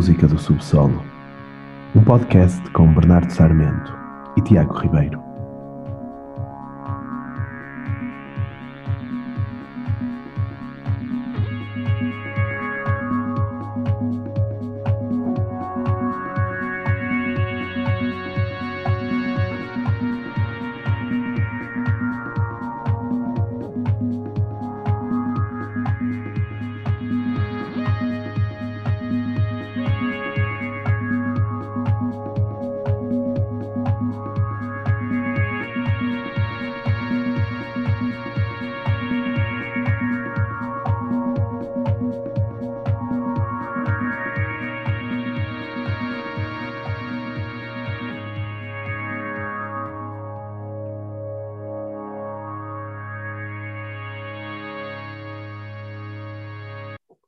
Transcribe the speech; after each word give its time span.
Música 0.00 0.26
do 0.26 0.38
Subsolo, 0.38 1.04
um 1.94 2.02
podcast 2.02 2.58
com 2.70 2.90
Bernardo 2.94 3.30
Sarmento 3.30 3.94
e 4.34 4.40
Tiago 4.40 4.72
Ribeiro. 4.78 5.29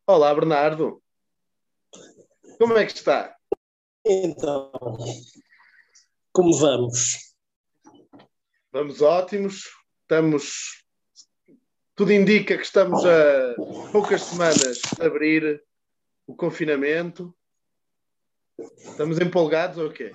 Olá, 0.04 0.34
Bernardo. 0.34 1.00
Como 2.58 2.76
é 2.76 2.84
que 2.84 2.92
está? 2.92 3.36
Então, 4.04 4.72
como 6.32 6.58
vamos? 6.58 7.36
Vamos 8.72 9.00
ótimos. 9.00 9.70
Estamos. 10.02 10.84
Tudo 11.94 12.12
indica 12.12 12.56
que 12.56 12.64
estamos 12.64 13.04
a 13.04 13.54
poucas 13.92 14.22
semanas 14.22 14.80
de 14.80 15.06
abrir 15.06 15.62
o 16.26 16.34
confinamento. 16.34 17.32
Estamos 18.58 19.20
empolgados 19.20 19.78
ou 19.78 19.92
quê? 19.92 20.12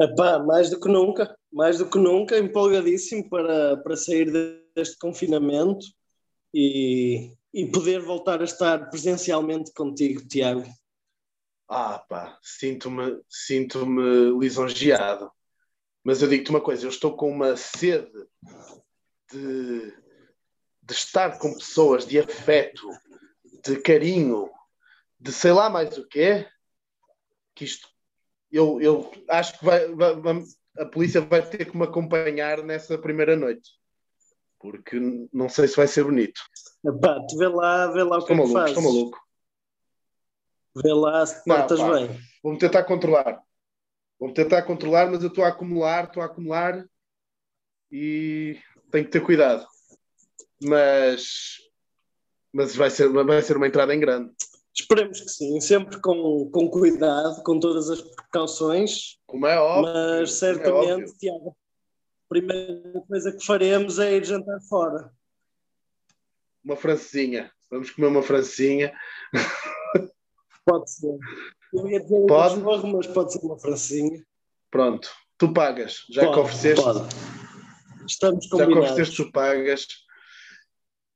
Epá, 0.00 0.38
mais 0.38 0.70
do 0.70 0.78
que 0.78 0.88
nunca, 0.88 1.36
mais 1.52 1.78
do 1.78 1.90
que 1.90 1.98
nunca, 1.98 2.38
empolgadíssimo 2.38 3.28
para, 3.28 3.76
para 3.78 3.96
sair 3.96 4.30
deste 4.76 4.96
confinamento 4.98 5.84
e, 6.54 7.36
e 7.58 7.66
poder 7.66 8.00
voltar 8.00 8.40
a 8.40 8.44
estar 8.44 8.88
presencialmente 8.88 9.72
contigo, 9.72 10.24
Tiago. 10.28 10.62
Ah, 11.68 11.98
pá, 12.08 12.38
sinto-me 12.40 13.20
sinto-me 13.28 14.38
lisonjeado. 14.38 15.28
Mas 16.04 16.22
eu 16.22 16.28
digo-te 16.28 16.50
uma 16.50 16.60
coisa, 16.60 16.86
eu 16.86 16.88
estou 16.88 17.16
com 17.16 17.28
uma 17.28 17.56
sede 17.56 18.12
de, 19.32 19.92
de 20.82 20.92
estar 20.92 21.36
com 21.40 21.52
pessoas, 21.52 22.06
de 22.06 22.20
afeto, 22.20 22.88
de 23.64 23.80
carinho, 23.80 24.48
de 25.18 25.32
sei 25.32 25.50
lá 25.50 25.68
mais 25.68 25.98
o 25.98 26.06
quê, 26.06 26.46
que 27.56 27.64
isto 27.64 27.88
eu, 28.52 28.80
eu 28.80 29.12
acho 29.28 29.58
que 29.58 29.64
vai, 29.64 29.92
vai, 29.96 30.14
vai, 30.14 30.44
a 30.78 30.86
polícia 30.86 31.20
vai 31.20 31.44
ter 31.44 31.68
que 31.68 31.76
me 31.76 31.82
acompanhar 31.82 32.62
nessa 32.62 32.96
primeira 32.96 33.34
noite. 33.34 33.68
Porque 34.60 34.98
não 35.32 35.48
sei 35.48 35.68
se 35.68 35.76
vai 35.76 35.86
ser 35.86 36.04
bonito. 36.04 36.40
Epá, 36.84 37.20
tu 37.28 37.36
vê 37.38 37.48
lá, 37.48 37.86
vê 37.92 38.02
lá 38.02 38.18
o 38.18 38.24
que 38.24 38.32
Estou 38.32 38.34
é 38.34 38.36
que 38.36 38.42
maluco, 38.42 38.52
fazes. 38.54 38.76
estou 38.76 38.92
maluco. 38.92 39.18
Vê 40.82 40.92
lá 40.92 41.26
se 41.26 41.44
portas 41.44 41.80
bem. 41.80 42.20
Vou-me 42.42 42.58
tentar 42.58 42.84
controlar. 42.84 43.42
Vou-me 44.18 44.34
tentar 44.34 44.62
controlar, 44.62 45.10
mas 45.10 45.22
eu 45.22 45.28
estou 45.28 45.44
a 45.44 45.48
acumular, 45.48 46.04
estou 46.04 46.22
a 46.22 46.26
acumular 46.26 46.84
e 47.90 48.58
tenho 48.90 49.04
que 49.04 49.10
ter 49.12 49.20
cuidado. 49.20 49.66
Mas, 50.62 51.56
mas 52.52 52.74
vai, 52.74 52.90
ser, 52.90 53.08
vai 53.08 53.42
ser 53.42 53.56
uma 53.56 53.66
entrada 53.68 53.94
em 53.94 54.00
grande. 54.00 54.32
Esperemos 54.74 55.20
que 55.20 55.28
sim, 55.28 55.60
sempre 55.60 56.00
com, 56.00 56.48
com 56.52 56.68
cuidado, 56.70 57.42
com 57.42 57.58
todas 57.58 57.90
as 57.90 58.00
precauções, 58.00 59.18
Como 59.26 59.46
é 59.46 59.58
óbvio. 59.58 59.92
mas 59.92 60.12
como 60.12 60.22
é 60.22 60.26
certamente, 60.26 60.92
óbvio. 60.92 61.14
Tiago, 61.18 61.56
primeira 62.28 63.00
coisa 63.06 63.32
que 63.32 63.44
faremos 63.44 63.98
é 63.98 64.16
ir 64.16 64.24
jantar 64.24 64.60
fora. 64.68 65.12
Uma 66.64 66.76
francesinha. 66.76 67.50
Vamos 67.70 67.90
comer 67.90 68.08
uma 68.08 68.22
francesinha. 68.22 68.92
Pode 70.64 70.90
ser. 70.90 71.16
Eu 71.72 71.88
ia 71.88 72.00
dizer 72.00 72.26
Pode? 72.26 72.54
cachorro, 72.54 72.96
mas 72.96 73.06
pode 73.06 73.32
ser 73.32 73.38
uma 73.40 73.58
francinha. 73.58 74.24
Pronto. 74.70 75.10
Tu 75.38 75.52
pagas. 75.52 76.04
Já 76.10 76.22
que 76.22 76.26
Pode, 76.28 76.40
ofereceste, 76.40 76.82
pode. 76.84 77.08
Estamos 78.06 78.44
já 78.44 78.50
que 78.50 78.56
combinados. 78.64 78.90
ofereceste, 78.90 79.16
tu 79.24 79.32
pagas. 79.32 79.86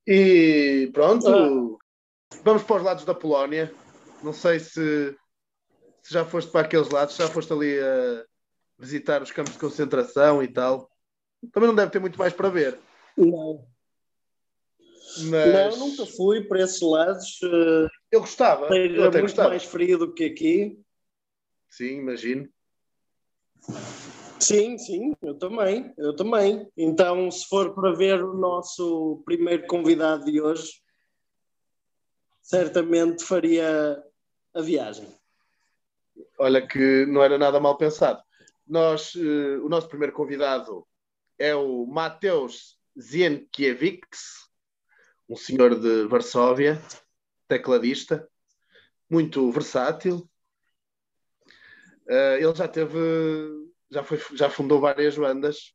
E 0.07 0.91
pronto. 0.93 1.27
Ah. 1.29 2.39
Vamos 2.45 2.63
para 2.63 2.77
os 2.77 2.83
lados 2.83 3.05
da 3.05 3.15
Polónia. 3.15 3.73
Não 4.23 4.33
sei 4.33 4.59
se, 4.61 5.17
se 6.03 6.15
já 6.15 6.25
foste 6.25 6.51
para 6.51 6.63
aqueles 6.67 6.89
lados, 6.91 7.15
se 7.15 7.23
já 7.23 7.29
foste 7.29 7.53
ali 7.53 7.79
a 7.79 8.25
visitar 8.79 9.23
os 9.23 9.31
campos 9.31 9.53
de 9.55 9.59
concentração 9.59 10.43
e 10.43 10.49
tal. 10.49 10.91
Também 11.51 11.69
não 11.69 11.75
deve 11.75 11.91
ter 11.91 11.99
muito 11.99 12.19
mais 12.19 12.33
para 12.33 12.49
ver. 12.49 12.79
Não, 13.17 13.67
Mas 15.31 15.77
não, 15.79 15.89
nunca 15.89 16.07
fui 16.07 16.43
para 16.45 16.63
esses 16.63 16.81
lados. 16.81 17.41
eh, 17.43 17.89
eu 18.13 18.21
gostava. 18.21 18.67
Eu 18.75 19.01
Era 19.01 19.09
até 19.09 19.19
muito 19.19 19.23
gostava. 19.23 19.49
mais 19.49 19.65
frio 19.65 19.99
do 19.99 20.13
que 20.15 20.25
aqui. 20.25 20.79
Sim, 21.69 21.99
imagino. 21.99 22.49
Sim, 24.39 24.77
sim, 24.77 25.15
eu 25.23 25.39
também, 25.39 25.93
eu 25.97 26.17
também. 26.17 26.69
Então, 26.77 27.31
se 27.31 27.47
for 27.47 27.75
para 27.75 27.93
ver 27.95 28.23
o 28.25 28.35
nosso 28.35 29.23
primeiro 29.25 29.67
convidado 29.67 30.25
de 30.25 30.41
hoje, 30.41 30.83
certamente 32.43 33.25
faria 33.25 34.03
a 34.55 34.61
viagem. 34.61 35.07
Olha 36.39 36.67
que 36.67 37.07
não 37.07 37.23
era 37.23 37.39
nada 37.39 37.61
mal 37.61 37.77
pensado. 37.79 38.21
Nós, 38.67 39.15
eh, 39.17 39.59
o 39.59 39.69
nosso 39.69 39.89
primeiro 39.89 40.13
convidado 40.13 40.87
é 41.43 41.57
o 41.57 41.85
Mateusz 41.87 42.79
Zienkiewicz, 42.97 44.49
um 45.29 45.35
senhor 45.35 45.75
de 45.75 46.07
Varsóvia, 46.07 46.81
tecladista, 47.49 48.29
muito 49.11 49.51
versátil. 49.51 50.31
Eh, 52.09 52.39
ele 52.41 52.55
já 52.55 52.69
teve, 52.69 52.97
já, 53.91 54.05
foi, 54.05 54.23
já 54.35 54.49
fundou 54.49 54.81
várias 54.81 55.19
bandas, 55.19 55.75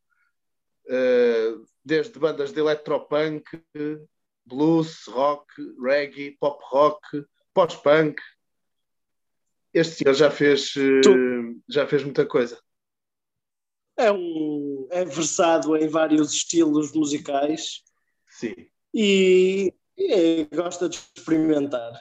eh, 0.88 1.56
desde 1.84 2.18
bandas 2.18 2.54
de 2.54 2.62
electropunk, 2.62 3.44
blues, 4.46 5.04
rock, 5.08 5.52
reggae, 5.84 6.38
pop 6.40 6.64
rock, 6.70 7.26
pós-punk. 7.54 8.22
Este 9.74 9.96
senhor 9.96 10.14
já 10.14 10.32
fez, 10.32 10.74
eh, 10.78 11.56
já 11.68 11.86
fez 11.86 12.06
muita 12.06 12.26
coisa. 12.26 12.58
É, 13.98 14.12
um, 14.12 14.88
é 14.92 15.04
versado 15.04 15.76
em 15.76 15.88
vários 15.88 16.32
estilos 16.32 16.94
musicais 16.94 17.82
Sim. 18.30 18.54
e, 18.94 19.74
e 19.98 20.48
gosta 20.54 20.88
de 20.88 20.98
experimentar. 20.98 21.94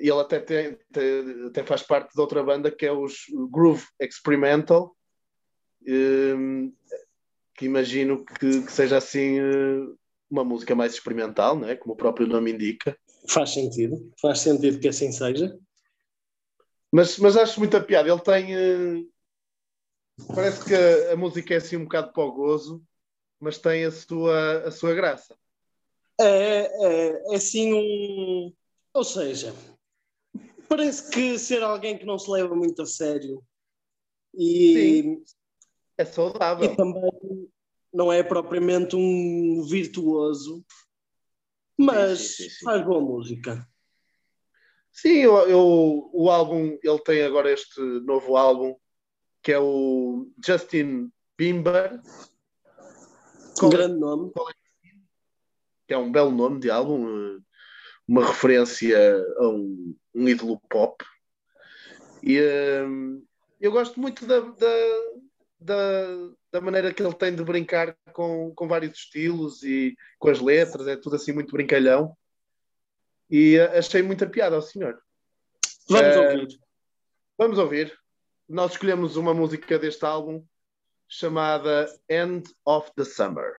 E 0.00 0.08
ele 0.08 0.20
até, 0.20 0.40
tem, 0.40 0.78
tem- 0.92 1.46
até 1.46 1.62
faz 1.64 1.82
parte 1.82 2.14
de 2.14 2.20
outra 2.20 2.42
banda 2.42 2.70
que 2.70 2.86
é 2.86 2.92
os 2.92 3.26
Groove 3.50 3.84
Experimental, 4.00 4.96
ehm, 5.86 6.70
que 7.54 7.66
imagino 7.66 8.24
que, 8.24 8.62
que 8.62 8.72
seja 8.72 8.96
assim 8.96 9.38
eh, 9.40 9.86
uma 10.30 10.44
música 10.44 10.74
mais 10.74 10.94
experimental, 10.94 11.58
não 11.58 11.68
é? 11.68 11.74
como 11.74 11.94
o 11.94 11.96
próprio 11.96 12.26
nome 12.26 12.52
indica. 12.52 12.96
Faz 13.28 13.50
sentido, 13.50 14.12
faz 14.20 14.40
sentido 14.40 14.78
que 14.78 14.88
assim 14.88 15.10
seja. 15.10 15.58
Mas, 16.92 17.18
mas 17.18 17.36
acho 17.36 17.58
muita 17.60 17.80
piada. 17.82 18.08
Ele 18.08 18.20
tem. 18.20 19.08
Parece 20.34 20.64
que 20.64 20.74
a, 20.74 21.12
a 21.12 21.16
música 21.16 21.54
é 21.54 21.56
assim 21.58 21.76
um 21.76 21.84
bocado 21.84 22.12
para 22.12 22.24
o 22.24 22.32
gozo, 22.32 22.82
mas 23.40 23.58
tem 23.58 23.84
a 23.84 23.90
sua, 23.90 24.66
a 24.66 24.70
sua 24.70 24.94
graça. 24.94 25.36
É, 26.20 26.24
é, 26.26 27.32
é 27.32 27.36
assim 27.36 27.72
um. 27.72 28.52
Ou 28.94 29.04
seja, 29.04 29.54
parece 30.68 31.10
que 31.10 31.38
ser 31.38 31.62
alguém 31.62 31.96
que 31.96 32.04
não 32.04 32.18
se 32.18 32.30
leva 32.30 32.54
muito 32.54 32.82
a 32.82 32.86
sério 32.86 33.42
e, 34.34 35.22
É 35.96 36.04
saudável. 36.04 36.72
e 36.72 36.76
também 36.76 37.48
não 37.92 38.12
é 38.12 38.22
propriamente 38.22 38.96
um 38.96 39.62
virtuoso, 39.62 40.64
mas 41.78 42.18
Sim, 42.18 42.24
sim, 42.26 42.42
sim, 42.44 42.50
sim. 42.50 42.64
faz 42.64 42.84
boa 42.84 43.00
música. 43.00 43.68
Sim, 44.92 45.18
eu, 45.18 45.36
eu- 45.48 46.10
o 46.12 46.28
álbum, 46.28 46.76
ele 46.82 46.98
tem 47.04 47.22
agora 47.22 47.52
este 47.52 47.80
novo 47.80 48.36
álbum, 48.36 48.74
que 49.48 49.52
é 49.54 49.58
o 49.58 50.30
Justin 50.44 51.10
Bieber, 51.38 52.02
Um 53.62 53.70
grande 53.70 53.98
nome. 53.98 54.30
que 55.86 55.94
é 55.94 55.96
um 55.96 56.12
belo 56.12 56.30
nome 56.30 56.60
de 56.60 56.70
álbum. 56.70 57.08
eh, 57.08 57.40
uma 58.06 58.26
referência 58.26 58.98
a 59.38 59.48
um, 59.48 59.96
um 60.14 60.28
ídolo 60.28 60.60
pop. 60.68 61.02
E 62.22 62.38
um, 62.86 63.24
eu 63.58 63.72
gosto 63.72 63.98
muito 63.98 64.26
da, 64.26 64.40
da, 64.40 64.76
da, 65.58 66.30
da, 66.52 66.60
maneira 66.60 66.92
que 66.92 67.02
ele 67.02 67.14
tem 67.14 67.34
de 67.34 67.42
brincar 67.42 67.96
com, 68.12 68.52
com 68.54 68.68
vários 68.68 68.98
estilos 68.98 69.62
e 69.62 69.96
com 70.18 70.28
as 70.28 70.40
letras, 70.40 70.86
é 70.86 70.94
tudo 70.94 71.16
assim 71.16 71.32
muito 71.32 71.52
brincalhão. 71.52 72.14
E 73.30 73.58
uh, 73.58 73.78
achei 73.78 74.02
muita 74.02 74.28
piada 74.28 74.56
ao 74.56 74.60
senhor. 74.60 75.00
Vamos 75.88 76.16
uh, 76.16 76.20
ouvir. 76.20 76.60
Vamos 77.38 77.58
ouvir. 77.58 77.98
Nós 78.48 78.72
escolhemos 78.72 79.16
uma 79.16 79.34
música 79.34 79.78
deste 79.78 80.06
álbum 80.06 80.42
chamada 81.06 81.86
End 82.08 82.48
of 82.64 82.90
the 82.96 83.04
Summer. 83.04 83.56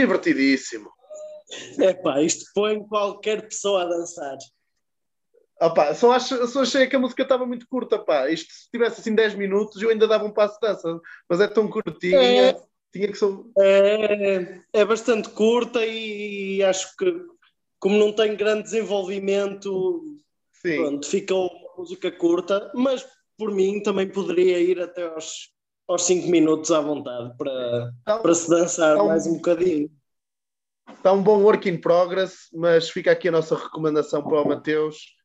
Divertidíssimo. 0.00 0.90
É 1.80 1.94
pá, 1.94 2.20
isto 2.22 2.44
põe 2.54 2.80
qualquer 2.86 3.46
pessoa 3.48 3.82
a 3.82 3.86
dançar. 3.86 4.36
Só, 5.94 6.12
acho, 6.12 6.46
só 6.48 6.62
achei 6.62 6.86
que 6.86 6.96
a 6.96 6.98
música 6.98 7.22
estava 7.22 7.46
muito 7.46 7.66
curta, 7.68 7.98
pá. 7.98 8.28
Isto, 8.28 8.52
se 8.52 8.70
tivesse 8.70 9.00
assim 9.00 9.14
10 9.14 9.34
minutos, 9.36 9.80
eu 9.80 9.88
ainda 9.88 10.06
dava 10.06 10.24
um 10.24 10.32
passo 10.32 10.58
de 10.60 10.68
dança, 10.68 11.00
mas 11.28 11.40
é 11.40 11.46
tão 11.48 11.68
curtinha. 11.68 12.20
É, 12.20 12.60
tinha 12.92 13.08
que 13.08 13.16
sou... 13.16 13.50
é, 13.58 14.60
é 14.72 14.84
bastante 14.84 15.30
curta 15.30 15.84
e 15.84 16.62
acho 16.62 16.94
que, 16.96 17.10
como 17.78 17.96
não 17.96 18.12
tem 18.12 18.36
grande 18.36 18.64
desenvolvimento, 18.64 20.18
Sim. 20.60 20.76
pronto, 20.76 21.06
ficou 21.06 21.48
uma 21.48 21.76
música 21.78 22.10
curta, 22.10 22.70
mas 22.74 23.06
por 23.38 23.50
mim 23.50 23.82
também 23.82 24.08
poderia 24.08 24.58
ir 24.60 24.80
até 24.80 25.04
aos, 25.04 25.50
aos 25.88 26.04
5 26.04 26.28
minutos 26.28 26.70
à 26.70 26.80
vontade 26.80 27.36
para, 27.36 27.92
para 28.04 28.34
se 28.34 28.48
dançar 28.48 28.96
mais 28.96 29.26
um 29.26 29.34
bocadinho. 29.34 29.90
Está 30.90 31.12
um 31.12 31.22
bom 31.22 31.42
work 31.42 31.68
in 31.68 31.80
progress, 31.80 32.48
mas 32.52 32.90
fica 32.90 33.12
aqui 33.12 33.28
a 33.28 33.32
nossa 33.32 33.56
recomendação 33.56 34.22
para 34.22 34.40
o 34.40 34.48
Mateus. 34.48 35.16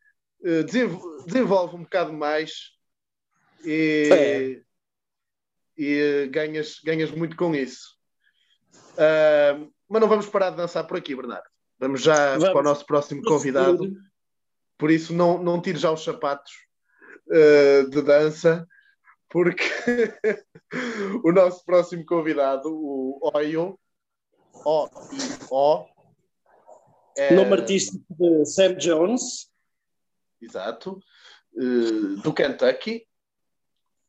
Eh, 0.44 0.64
desenvolve 0.64 1.76
um 1.76 1.84
bocado 1.84 2.12
mais 2.12 2.72
e, 3.64 4.10
é. 4.12 4.62
e 5.78 6.28
ganhas, 6.28 6.80
ganhas 6.84 7.12
muito 7.12 7.36
com 7.36 7.54
isso. 7.54 7.96
Uh, 8.94 9.72
mas 9.88 10.02
não 10.02 10.08
vamos 10.08 10.28
parar 10.28 10.50
de 10.50 10.58
dançar 10.58 10.86
por 10.86 10.98
aqui, 10.98 11.16
Bernardo. 11.16 11.46
Vamos 11.80 12.02
já 12.02 12.38
vamos. 12.38 12.50
para 12.50 12.60
o 12.60 12.64
nosso 12.64 12.86
próximo 12.86 13.22
convidado. 13.24 13.92
Por 14.78 14.90
isso, 14.90 15.14
não, 15.14 15.42
não 15.42 15.62
tire 15.62 15.78
já 15.78 15.92
os 15.92 16.04
sapatos 16.04 16.52
uh, 17.28 17.90
de 17.90 18.02
dança, 18.02 18.68
porque 19.32 19.64
o 21.24 21.32
nosso 21.32 21.64
próximo 21.66 22.06
convidado, 22.06 22.70
o 22.70 23.32
Oil, 23.34 23.80
o 24.54 24.86
e 25.14 25.46
O. 25.50 25.86
É... 27.18 27.34
Nome 27.34 27.54
artístico 27.54 28.04
de 28.10 28.46
Sam 28.46 28.76
Jones. 28.76 29.50
Exato. 30.42 31.00
Uh, 31.54 32.18
do 32.22 32.34
Kentucky, 32.34 33.06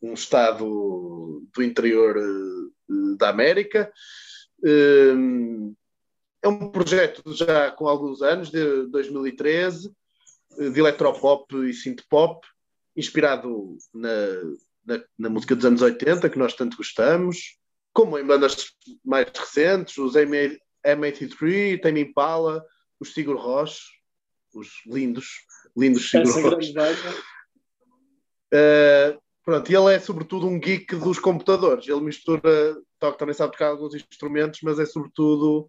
um 0.00 0.14
estado 0.14 1.46
do 1.54 1.62
interior 1.62 2.16
uh, 2.16 3.16
da 3.16 3.28
América. 3.28 3.92
Uh, 4.58 5.74
é 6.42 6.48
um 6.48 6.70
projeto 6.70 7.32
já 7.32 7.70
com 7.70 7.86
alguns 7.86 8.22
anos, 8.22 8.50
de 8.50 8.86
2013, 8.88 9.92
de 10.58 10.80
electropop 10.80 11.54
e 11.68 11.72
synth-pop, 11.72 12.44
inspirado 12.96 13.76
na, 13.94 14.08
na, 14.84 15.02
na, 15.18 15.28
música 15.28 15.54
dos 15.54 15.64
anos 15.64 15.82
80, 15.82 16.28
que 16.28 16.38
nós 16.38 16.54
tanto 16.54 16.76
gostamos, 16.76 17.58
como 17.92 18.18
em 18.18 18.24
bandas 18.24 18.72
mais 19.04 19.26
recentes, 19.34 19.98
os 19.98 20.14
M83, 20.14 21.80
Tame 21.80 22.00
Impala, 22.00 22.64
os 22.98 23.12
Sigur 23.12 23.36
Rós, 23.36 23.80
os 24.54 24.68
lindos, 24.86 25.26
lindos 25.76 26.10
Sigur 26.10 26.54
Rós. 26.54 26.70
Uh, 28.52 29.20
pronto, 29.44 29.70
e 29.70 29.74
ele 29.74 29.94
é 29.94 29.98
sobretudo 29.98 30.46
um 30.46 30.58
geek 30.58 30.96
dos 30.96 31.18
computadores. 31.18 31.86
Ele 31.88 32.00
mistura, 32.00 32.76
toca 32.98 33.18
também 33.18 33.34
sabe 33.34 33.52
tocar 33.52 33.68
alguns 33.68 33.94
instrumentos, 33.94 34.60
mas 34.62 34.78
é 34.78 34.86
sobretudo 34.86 35.68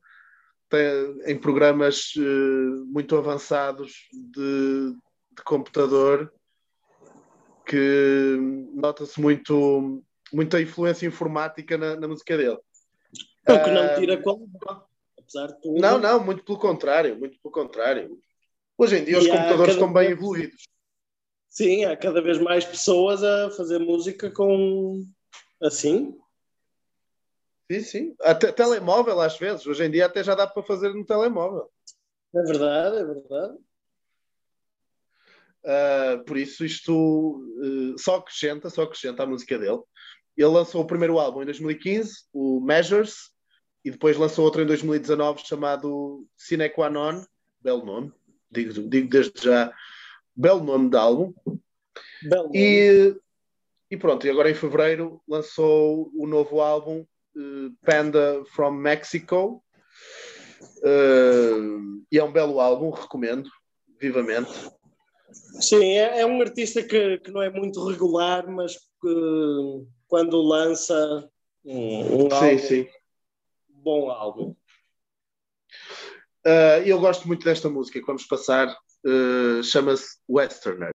tem, 0.69 1.31
em 1.31 1.37
programas 1.37 2.13
uh, 2.15 2.85
muito 2.85 3.15
avançados 3.15 4.07
de, 4.11 4.95
de 5.35 5.43
computador 5.43 6.31
que 7.65 8.37
nota-se 8.73 9.19
muito 9.19 10.03
muita 10.31 10.59
influência 10.59 11.05
informática 11.05 11.77
na, 11.77 11.95
na 11.95 12.07
música 12.07 12.35
dele. 12.35 12.57
O 13.47 13.63
que 13.63 13.69
não 13.71 13.93
tira 13.95 14.21
qualidade. 14.21 14.81
apesar 15.19 15.47
de 15.47 15.61
tudo. 15.61 15.79
Não, 15.79 15.99
não, 15.99 16.23
muito 16.23 16.43
pelo 16.43 16.57
contrário, 16.57 17.17
muito 17.17 17.39
pelo 17.39 17.51
contrário. 17.53 18.17
Hoje 18.77 18.97
em 18.97 19.03
dia 19.05 19.17
os 19.19 19.25
E 19.25 19.31
há 19.31 19.37
computadores 19.37 19.73
estão 19.73 19.93
bem 19.93 20.07
vez- 20.07 20.17
evoluídos. 20.17 20.67
Sim, 21.49 21.85
há 21.85 21.95
cada 21.95 22.19
vez 22.19 22.39
mais 22.39 22.65
pessoas 22.65 23.23
a 23.23 23.51
fazer 23.51 23.77
música 23.77 24.31
com 24.31 25.03
assim. 25.61 26.17
Sim, 27.71 27.79
sim. 27.81 28.15
Até 28.21 28.51
telemóvel 28.51 29.19
às 29.21 29.37
vezes. 29.37 29.65
Hoje 29.67 29.85
em 29.85 29.91
dia 29.91 30.07
até 30.07 30.23
já 30.23 30.33
dá 30.33 30.47
para 30.47 30.63
fazer 30.63 30.93
no 30.93 31.05
telemóvel. 31.05 31.69
É 32.35 32.41
verdade, 32.41 32.97
é 32.97 33.05
verdade. 33.05 33.57
Uh, 35.63 36.23
por 36.25 36.37
isso 36.37 36.65
isto 36.65 36.93
uh, 36.93 37.97
só 37.97 38.17
acrescenta, 38.17 38.69
só 38.69 38.83
acrescenta 38.83 39.23
a 39.23 39.27
música 39.27 39.57
dele. 39.57 39.79
Ele 40.35 40.47
lançou 40.47 40.81
o 40.81 40.87
primeiro 40.87 41.19
álbum 41.19 41.41
em 41.41 41.45
2015, 41.45 42.25
o 42.33 42.59
Measures, 42.59 43.31
e 43.85 43.91
depois 43.91 44.17
lançou 44.17 44.43
outro 44.43 44.61
em 44.61 44.65
2019 44.65 45.45
chamado 45.45 46.25
Sine 46.35 46.69
Qua 46.69 46.89
Non, 46.89 47.23
belo 47.61 47.85
nome, 47.85 48.11
digo, 48.51 48.73
digo 48.89 49.09
desde 49.09 49.43
já, 49.43 49.71
belo 50.35 50.63
nome 50.63 50.89
de 50.89 50.97
álbum. 50.97 51.33
Belo. 52.23 52.51
E, 52.53 53.15
e 53.91 53.97
pronto, 53.97 54.25
e 54.25 54.29
agora 54.29 54.49
em 54.49 54.55
fevereiro 54.55 55.21
lançou 55.27 56.11
o 56.15 56.27
novo 56.27 56.61
álbum 56.61 57.05
uh, 57.35 57.75
Panda 57.85 58.43
from 58.53 58.71
Mexico. 58.71 59.63
Uh, 60.79 62.03
e 62.11 62.17
é 62.17 62.23
um 62.23 62.31
belo 62.31 62.59
álbum, 62.59 62.89
recomendo 62.89 63.49
vivamente. 63.99 64.51
Sim, 65.33 65.83
é, 65.83 66.21
é 66.21 66.25
um 66.25 66.41
artista 66.41 66.83
que, 66.83 67.17
que 67.19 67.31
não 67.31 67.41
é 67.41 67.49
muito 67.49 67.85
regular, 67.85 68.47
mas 68.49 68.77
que 68.77 69.85
quando 70.07 70.41
lança 70.41 71.29
um, 71.65 72.25
um 72.25 72.29
sim, 72.29 72.35
álbum, 72.35 72.57
sim. 72.59 72.87
bom 73.69 74.09
álbum. 74.09 74.55
Uh, 76.45 76.83
eu 76.85 76.99
gosto 76.99 77.27
muito 77.27 77.43
desta 77.45 77.69
música 77.69 77.99
que 77.99 78.05
vamos 78.05 78.25
passar, 78.25 78.67
uh, 78.67 79.63
chama-se 79.63 80.17
Westerner. 80.29 80.92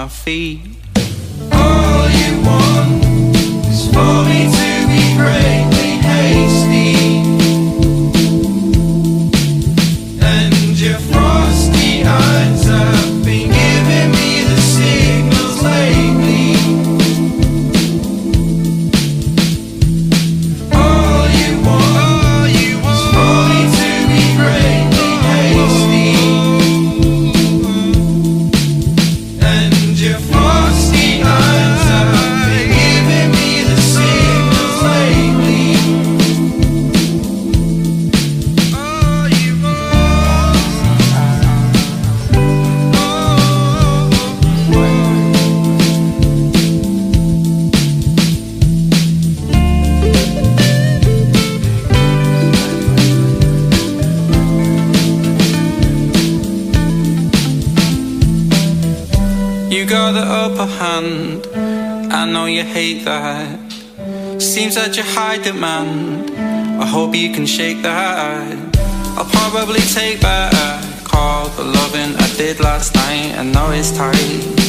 My 0.00 0.08
feet. 0.08 0.69
I'll 69.16 69.24
probably 69.24 69.80
take 69.80 70.20
back 70.20 70.52
all 71.14 71.48
the 71.50 71.64
loving 71.64 72.16
I 72.16 72.26
did 72.36 72.60
last 72.60 72.94
night. 72.94 73.36
I 73.36 73.42
know 73.42 73.70
it's 73.70 73.92
tight, 73.92 74.59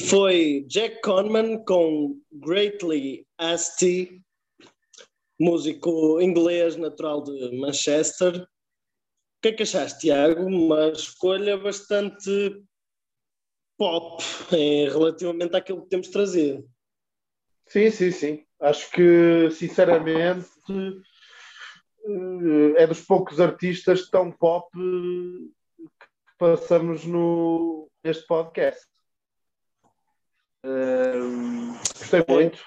foi 0.00 0.64
Jack 0.68 1.00
Conman 1.02 1.64
com 1.64 2.20
Greatly 2.32 3.26
Asti, 3.38 4.22
músico 5.38 6.20
inglês 6.20 6.76
natural 6.76 7.22
de 7.22 7.58
Manchester. 7.58 8.42
O 8.42 8.46
que 9.42 9.48
é 9.48 9.52
que 9.52 9.62
achaste, 9.62 10.00
Tiago? 10.00 10.42
Uma 10.42 10.88
escolha 10.90 11.56
bastante 11.56 12.62
pop 13.78 14.22
em, 14.52 14.88
relativamente 14.88 15.56
àquilo 15.56 15.82
que 15.82 15.88
temos 15.88 16.08
trazido. 16.08 16.68
Sim, 17.66 17.90
sim, 17.90 18.10
sim. 18.10 18.46
Acho 18.60 18.90
que, 18.90 19.50
sinceramente, 19.52 20.50
eh, 22.04 22.82
é 22.82 22.86
dos 22.86 23.00
poucos 23.00 23.40
artistas 23.40 24.10
tão 24.10 24.30
pop 24.30 24.68
eh, 24.76 25.84
que 25.98 26.06
passamos 26.38 27.06
no, 27.06 27.88
neste 28.04 28.26
podcast. 28.26 28.89
Gostei 30.62 32.24
muito. 32.28 32.58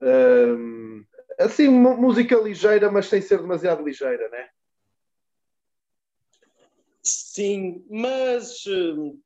Ehm, 0.00 1.04
assim, 1.38 1.68
música 1.68 2.36
ligeira, 2.36 2.90
mas 2.90 3.06
sem 3.06 3.20
ser 3.20 3.38
demasiado 3.38 3.84
ligeira, 3.84 4.28
né? 4.30 4.48
Sim, 7.02 7.84
mas 7.90 8.64
hum, 8.66 9.20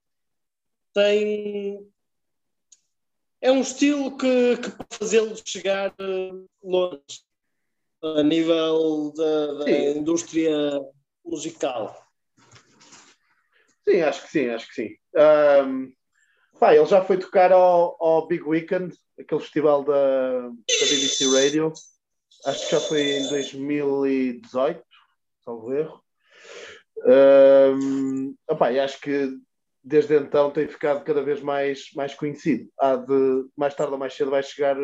tem. 0.92 1.88
É 3.40 3.52
um 3.52 3.60
estilo 3.60 4.16
que, 4.16 4.56
que 4.56 4.70
pode 4.70 4.96
fazê-lo 4.98 5.36
chegar 5.44 5.94
hum, 6.00 6.46
longe 6.62 7.22
a 8.02 8.22
nível 8.22 9.12
da, 9.16 9.64
da 9.64 9.70
indústria 9.70 10.52
musical. 11.24 12.04
Sim, 13.88 14.00
acho 14.02 14.22
que 14.22 14.30
sim, 14.30 14.48
acho 14.48 14.68
que 14.68 14.74
sim. 14.74 14.96
Pá, 16.58 16.74
ele 16.74 16.86
já 16.86 17.04
foi 17.04 17.18
tocar 17.18 17.52
ao, 17.52 17.96
ao 18.02 18.26
Big 18.26 18.42
Weekend, 18.42 18.96
aquele 19.18 19.40
festival 19.40 19.84
da, 19.84 20.48
da 20.48 20.86
BBC 20.90 21.24
Radio. 21.26 21.72
Acho 22.44 22.64
que 22.64 22.70
já 22.72 22.80
foi 22.80 23.02
em 23.02 23.28
2018, 23.28 24.82
salvo 25.44 25.72
erro. 25.72 26.02
Opá, 28.48 28.72
e 28.72 28.80
acho 28.80 29.00
que 29.00 29.36
desde 29.82 30.16
então 30.16 30.50
tem 30.50 30.68
ficado 30.68 31.04
cada 31.04 31.22
vez 31.22 31.40
mais, 31.40 31.90
mais 31.94 32.14
conhecido. 32.14 32.70
Há 32.78 32.96
de, 32.96 33.46
mais 33.56 33.74
tarde 33.74 33.92
ou 33.92 33.98
mais 33.98 34.14
cedo 34.14 34.30
vai 34.30 34.42
chegar 34.42 34.76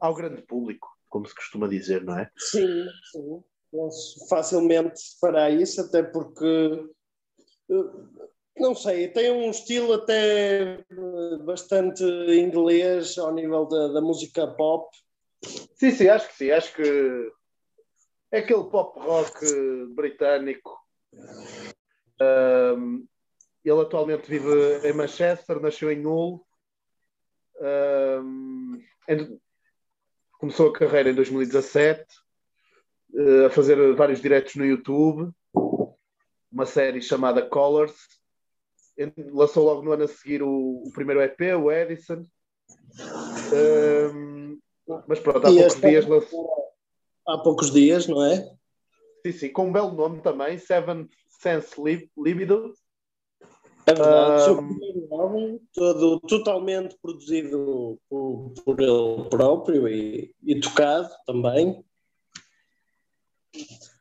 ao 0.00 0.14
grande 0.14 0.42
público, 0.42 0.88
como 1.08 1.26
se 1.26 1.34
costuma 1.34 1.68
dizer, 1.68 2.04
não 2.04 2.18
é? 2.18 2.30
Sim, 2.36 2.86
sim. 3.10 3.42
Facilmente 4.28 5.00
fará 5.18 5.48
isso, 5.48 5.80
até 5.80 6.02
porque 6.02 6.86
eh, 7.70 8.21
não 8.62 8.74
sei, 8.76 9.08
tem 9.08 9.30
um 9.32 9.50
estilo 9.50 9.94
até 9.94 10.78
eh, 10.78 11.36
bastante 11.44 12.04
inglês 12.04 13.18
ao 13.18 13.34
nível 13.34 13.66
da, 13.66 13.88
da 13.88 14.00
música 14.00 14.46
pop. 14.46 14.88
Sim, 15.74 15.90
sim, 15.90 16.08
acho 16.08 16.28
que 16.28 16.34
sim. 16.36 16.50
Acho 16.52 16.72
que 16.72 17.32
é 18.30 18.38
aquele 18.38 18.64
pop 18.70 18.98
rock 19.00 19.44
britânico. 19.96 20.78
Um, 22.20 23.04
ele 23.64 23.80
atualmente 23.80 24.28
vive 24.30 24.86
em 24.88 24.92
Manchester, 24.92 25.60
nasceu 25.60 25.90
em 25.90 26.06
Hull. 26.06 26.46
Um, 27.60 28.80
em- 29.08 29.40
começou 30.38 30.70
a 30.70 30.72
carreira 30.72 31.10
em 31.10 31.14
2017, 31.14 32.06
eh, 33.14 33.46
a 33.46 33.50
fazer 33.50 33.94
vários 33.94 34.20
diretos 34.20 34.54
no 34.54 34.64
YouTube, 34.64 35.32
uma 36.50 36.66
série 36.66 37.02
chamada 37.02 37.42
Colors. 37.42 38.21
Lançou 39.32 39.64
logo 39.64 39.82
no 39.82 39.92
ano 39.92 40.04
a 40.04 40.08
seguir 40.08 40.42
o, 40.42 40.82
o 40.86 40.90
primeiro 40.92 41.22
EP, 41.22 41.40
o 41.56 41.70
Edison. 41.72 42.24
Um, 43.52 44.58
mas 45.06 45.20
pronto, 45.20 45.46
há 45.46 45.50
E 45.50 45.56
poucos 45.56 45.80
dias 45.80 46.06
lançou. 46.06 46.68
Há 47.26 47.38
poucos 47.38 47.70
dias, 47.70 48.06
não 48.06 48.24
é? 48.24 48.50
Sim, 49.24 49.32
sim, 49.32 49.48
com 49.52 49.68
um 49.68 49.72
belo 49.72 49.92
nome 49.92 50.20
também, 50.20 50.58
Seventh 50.58 51.10
Sense 51.28 51.80
Lib- 51.80 52.10
Libido. 52.18 52.74
É 53.86 53.94
verdade, 53.94 54.36
o 54.36 54.44
seu 54.44 54.56
primeiro 54.56 55.08
álbum, 55.14 55.58
todo, 55.74 56.20
totalmente 56.20 56.96
produzido 57.02 57.98
por, 58.08 58.52
por 58.64 58.80
ele 58.80 59.28
próprio 59.28 59.88
e, 59.88 60.34
e 60.42 60.60
tocado 60.60 61.08
também. 61.26 61.84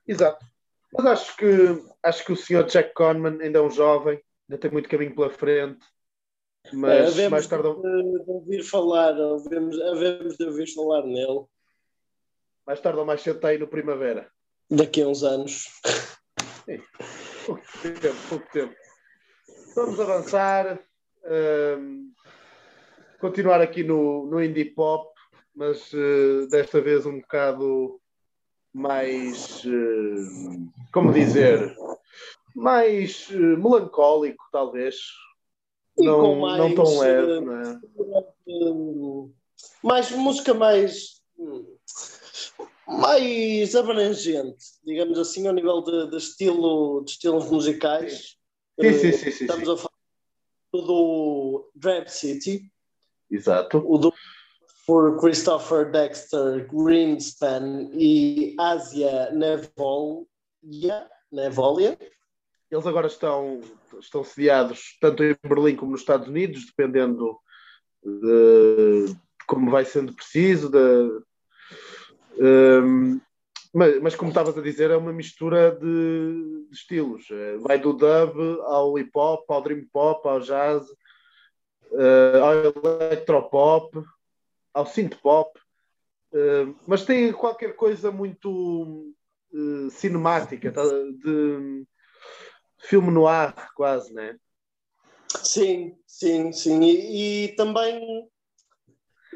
Exato. 0.08 0.45
Mas 0.93 1.06
acho 1.06 1.38
que, 1.38 1.84
acho 2.04 2.25
que 2.25 2.32
o 2.32 2.38
senhor 2.38 2.65
Jack 2.65 2.93
Conman 2.93 3.39
ainda 3.41 3.60
é 3.60 3.62
um 3.62 3.71
jovem, 3.71 4.21
ainda 4.51 4.57
tem 4.57 4.69
muito 4.71 4.89
caminho 4.89 5.15
pela 5.15 5.29
frente. 5.29 5.79
Mas 6.73 7.17
É, 7.17 7.29
mais 7.29 7.47
tarde, 7.47 7.69
de, 7.73 8.23
de 8.23 8.31
ouvir 8.31 8.63
falar, 8.63 9.13
havemos, 9.13 9.79
havemos 9.81 10.37
de 10.37 10.43
ouvir 10.45 10.67
falar 10.67 11.03
nele 11.03 11.45
mais 12.67 12.79
tarde 12.79 12.99
ou 12.99 13.05
mais 13.05 13.21
cedo 13.21 13.37
está 13.37 13.47
aí 13.47 13.57
no 13.57 13.67
Primavera. 13.67 14.29
daqui 14.69 15.01
a 15.01 15.07
uns 15.07 15.23
anos. 15.23 15.65
Pouco 17.45 17.63
tempo, 17.81 18.15
pouco 18.29 18.51
tempo. 18.51 18.75
Vamos 19.75 19.99
avançar. 19.99 20.79
hum, 21.25 22.13
continuar 23.19 23.61
aqui 23.61 23.83
no, 23.83 24.27
no 24.27 24.43
indie 24.43 24.65
pop, 24.65 25.11
mas 25.55 25.91
eh, 25.93 26.47
desta 26.49 26.79
vez 26.79 27.05
um 27.05 27.19
bocado 27.19 27.99
mais. 28.71 29.63
eh, 29.65 30.69
como 30.93 31.11
dizer? 31.11 31.75
Mais 32.55 33.27
eh, 33.31 33.35
melancólico, 33.35 34.43
talvez. 34.51 34.95
E 35.97 36.05
não, 36.05 36.21
com 36.21 36.35
mais, 36.39 36.57
não 36.57 36.75
tão 36.75 36.99
leve, 36.99 37.31
eh, 37.31 37.41
não 37.41 37.61
é? 37.61 37.79
Hum, 38.47 39.33
mais 39.83 40.11
música 40.11 40.53
mais 40.53 41.21
hum, 41.37 41.65
mais 42.87 43.75
abrangente, 43.75 44.65
digamos 44.83 45.17
assim, 45.17 45.47
ao 45.47 45.53
nível 45.53 45.81
de, 45.81 46.09
de 46.09 46.17
estilo 46.17 47.03
de 47.03 47.11
estilos 47.11 47.49
musicais. 47.49 48.37
Sim, 48.79 48.93
sim, 48.93 49.11
sim, 49.11 49.31
sim, 49.31 49.43
Estamos 49.43 49.67
sim. 49.67 49.73
a 49.73 49.77
falar 49.77 49.91
do 50.73 51.71
Drab 51.75 52.09
City, 52.09 52.71
Exato. 53.29 53.83
o 53.85 53.97
do 53.97 54.13
por 54.85 55.19
Christopher 55.19 55.89
Dexter 55.91 56.67
Greenspan 56.67 57.91
e 57.93 58.55
Asia 58.59 59.31
Nevolia, 59.31 60.27
Nevolia. 61.31 61.97
Eles 62.71 62.88
agora 62.88 63.07
estão, 63.07 63.60
estão 63.99 64.23
sediados 64.23 64.97
tanto 65.01 65.23
em 65.23 65.36
Berlim 65.43 65.75
como 65.75 65.91
nos 65.91 65.99
Estados 65.99 66.29
Unidos, 66.29 66.65
dependendo 66.65 67.38
de, 68.01 69.13
como 69.45 69.69
vai 69.69 69.84
sendo 69.84 70.13
preciso. 70.13 70.69
De, 70.69 71.21
hum, 72.39 73.19
mas, 73.73 74.01
mas 74.01 74.15
como 74.15 74.31
estavas 74.31 74.57
a 74.57 74.62
dizer, 74.62 74.89
é 74.89 74.95
uma 74.95 75.12
mistura 75.12 75.71
de, 75.71 76.65
de 76.69 76.73
estilos. 76.73 77.29
Eh, 77.29 77.57
Vai 77.57 77.77
do 77.77 77.91
dub 77.91 78.62
ao 78.63 78.97
hip 78.97 79.12
hop, 79.15 79.49
ao 79.51 79.62
dream 79.62 79.86
pop, 79.91 80.25
ao 80.27 80.39
jazz, 80.39 80.86
eh, 81.93 82.39
ao 82.39 82.53
electropop, 83.03 84.01
ao 84.73 84.86
synth 84.86 85.15
pop. 85.21 85.60
Eh, 86.34 86.67
mas 86.88 87.03
tem 87.03 87.34
qualquer 87.34 87.75
coisa 87.75 88.12
muito 88.12 89.13
eh, 89.53 89.89
cinemática, 89.89 90.71
tá? 90.71 90.84
de 90.84 91.86
filme 92.83 93.11
no 93.11 93.27
ar, 93.27 93.71
quase, 93.75 94.13
né? 94.13 94.35
Sim, 95.43 95.95
sim, 96.05 96.51
sim. 96.51 96.81
E, 96.81 97.45
e 97.45 97.55
também 97.55 98.29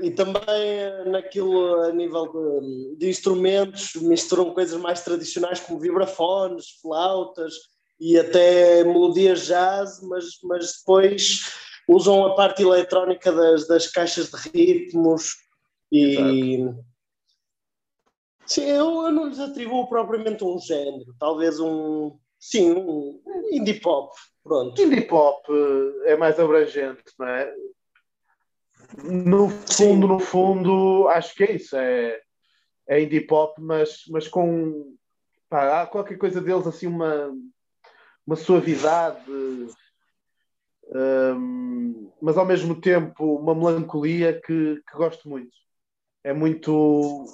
e 0.01 0.11
também 0.11 1.05
naquilo 1.05 1.81
a 1.83 1.91
nível 1.91 2.27
de, 2.27 2.97
de 2.97 3.09
instrumentos 3.09 3.93
misturam 3.95 4.53
coisas 4.53 4.79
mais 4.79 5.01
tradicionais 5.01 5.59
como 5.61 5.79
vibrafones, 5.79 6.79
flautas 6.81 7.53
e 7.99 8.17
até 8.17 8.83
melodias 8.83 9.45
jazz, 9.45 10.01
mas, 10.01 10.25
mas 10.43 10.73
depois 10.79 11.49
usam 11.87 12.25
a 12.25 12.35
parte 12.35 12.61
eletrónica 12.61 13.31
das, 13.31 13.67
das 13.67 13.87
caixas 13.87 14.29
de 14.29 14.49
ritmos 14.49 15.29
e 15.91 16.59
sim, 18.45 18.63
eu, 18.65 19.03
eu 19.03 19.11
não 19.11 19.27
lhes 19.27 19.39
atribuo 19.39 19.87
propriamente 19.87 20.43
um 20.43 20.59
género, 20.59 21.15
talvez 21.17 21.59
um 21.59 22.17
sim, 22.49 22.71
um 22.71 23.21
indie 23.51 23.79
pop, 23.79 24.15
pronto. 24.43 24.79
Indie 24.81 25.01
pop 25.01 25.41
eh, 25.51 26.11
é 26.11 26.17
mais 26.17 26.39
abrangente, 26.39 27.03
não 27.17 27.27
é? 27.27 27.53
No 29.03 29.49
Sim. 29.49 29.93
fundo, 29.93 30.07
no 30.07 30.19
fundo, 30.19 31.07
acho 31.09 31.33
que 31.35 31.43
é 31.43 31.51
isso. 31.53 31.75
É, 31.75 32.21
é 32.87 33.01
indie 33.01 33.21
pop, 33.21 33.59
mas, 33.59 34.03
mas 34.09 34.27
com 34.27 34.95
pá, 35.49 35.81
há 35.81 35.87
qualquer 35.87 36.17
coisa 36.17 36.39
deles 36.39 36.67
assim, 36.67 36.87
uma, 36.87 37.33
uma 38.25 38.35
suavidade, 38.35 39.23
hum, 40.93 42.11
mas 42.21 42.37
ao 42.37 42.45
mesmo 42.45 42.79
tempo 42.79 43.37
uma 43.37 43.55
melancolia 43.55 44.39
que, 44.39 44.81
que 44.87 44.97
gosto 44.97 45.27
muito. 45.27 45.55
É 46.23 46.33
muito 46.33 47.25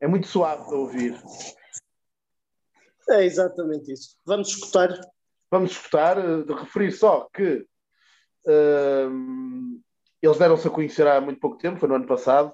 é 0.00 0.06
muito 0.08 0.26
suave 0.26 0.66
de 0.68 0.74
ouvir. 0.74 1.22
É 3.08 3.24
exatamente 3.24 3.92
isso. 3.92 4.16
Vamos 4.24 4.48
escutar. 4.48 4.88
vamos 5.50 5.72
escutar, 5.72 6.18
eh, 6.18 6.42
de 6.42 6.52
referir 6.52 6.92
só 6.92 7.28
que 7.32 7.66
hum, 8.46 9.80
eles 10.20 10.38
deram-se 10.38 10.66
a 10.66 10.70
conhecer 10.70 11.06
há 11.06 11.20
muito 11.20 11.40
pouco 11.40 11.58
tempo, 11.58 11.78
foi 11.78 11.88
no 11.88 11.96
ano 11.96 12.06
passado, 12.06 12.52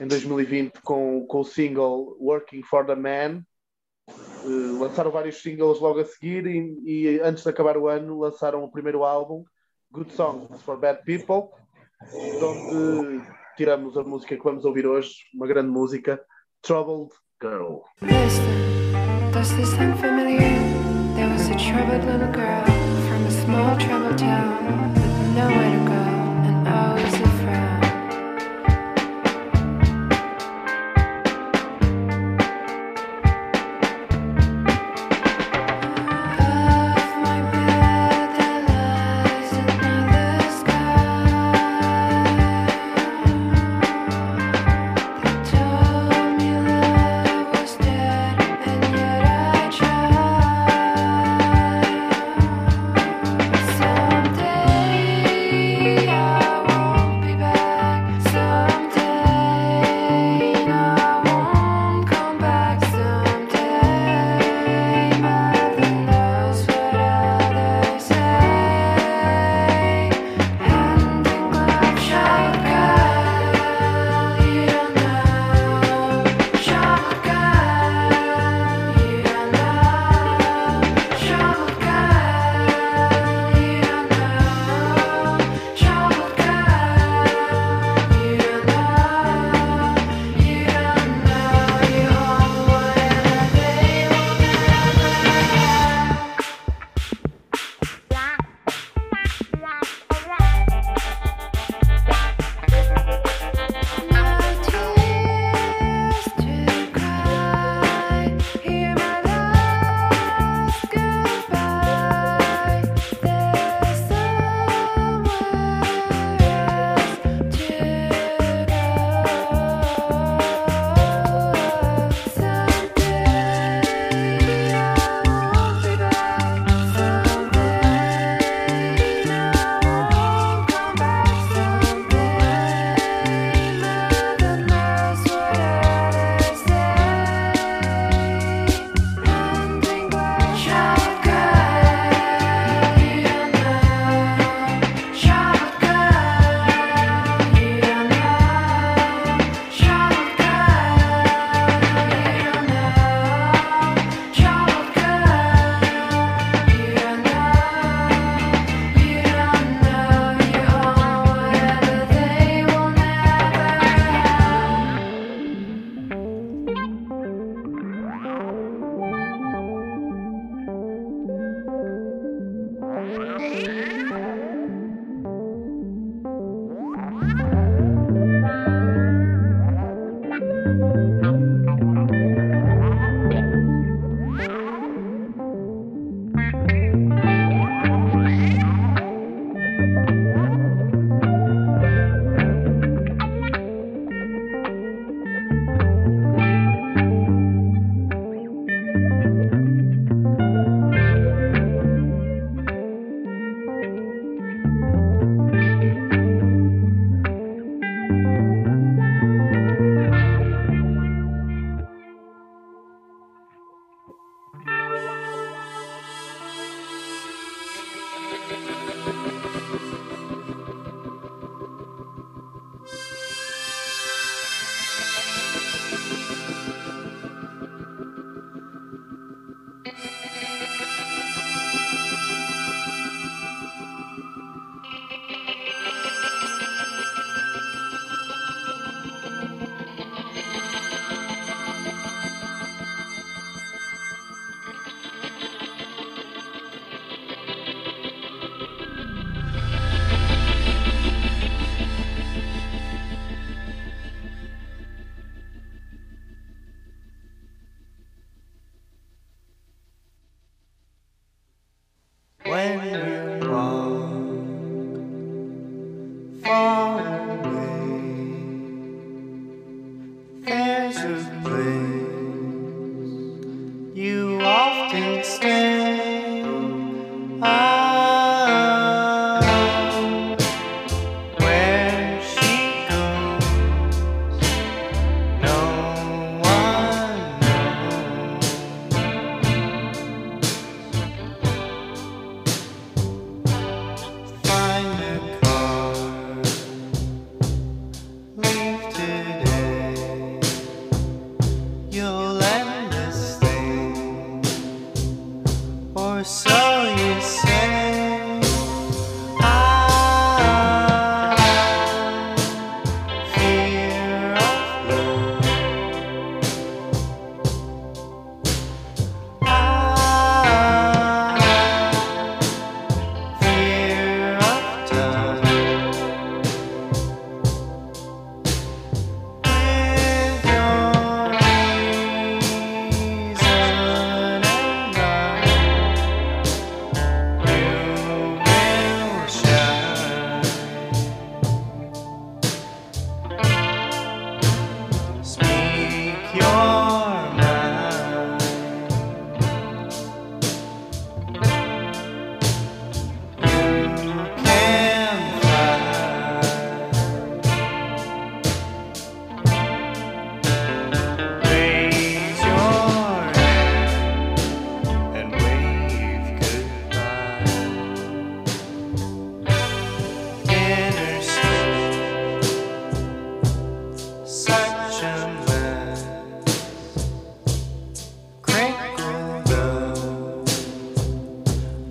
em 0.00 0.06
2020, 0.06 0.80
com, 0.82 1.26
com 1.26 1.40
o 1.40 1.44
single 1.44 2.16
Working 2.20 2.62
for 2.62 2.84
the 2.86 2.94
Man. 2.94 3.44
Eh, 4.08 4.78
lançaram 4.78 5.10
vários 5.10 5.42
singles 5.42 5.80
logo 5.80 6.00
a 6.00 6.04
seguir 6.04 6.46
e, 6.46 6.80
e 6.84 7.20
antes 7.20 7.42
de 7.42 7.50
acabar 7.50 7.76
o 7.76 7.88
ano 7.88 8.20
lançaram 8.20 8.64
o 8.64 8.70
primeiro 8.70 9.04
álbum, 9.04 9.44
Good 9.90 10.12
Songs 10.12 10.62
for 10.62 10.78
Bad 10.78 11.02
People, 11.04 11.54
de 12.12 12.44
onde 12.44 13.26
tiramos 13.56 13.96
a 13.96 14.02
música 14.02 14.36
que 14.36 14.44
vamos 14.44 14.64
ouvir 14.64 14.86
hoje, 14.86 15.14
uma 15.34 15.46
grande 15.46 15.70
música, 15.70 16.24
Troubled 16.62 17.12
Girl. 17.42 17.82
Does 19.32 19.56
this 19.56 19.70
sound 19.74 20.00
familiar? 20.00 20.38
There 21.14 21.28
was 21.28 21.48
a 21.48 21.56
troubled 21.56 22.04
little 22.04 22.32
girl 22.32 22.64
from 23.08 23.26
a 23.26 23.30
small 23.30 23.76
troubled 23.76 24.18
town 24.18 24.94
with 24.94 25.36
nowhere 25.36 25.78
to 25.78 25.84
go 25.86 25.87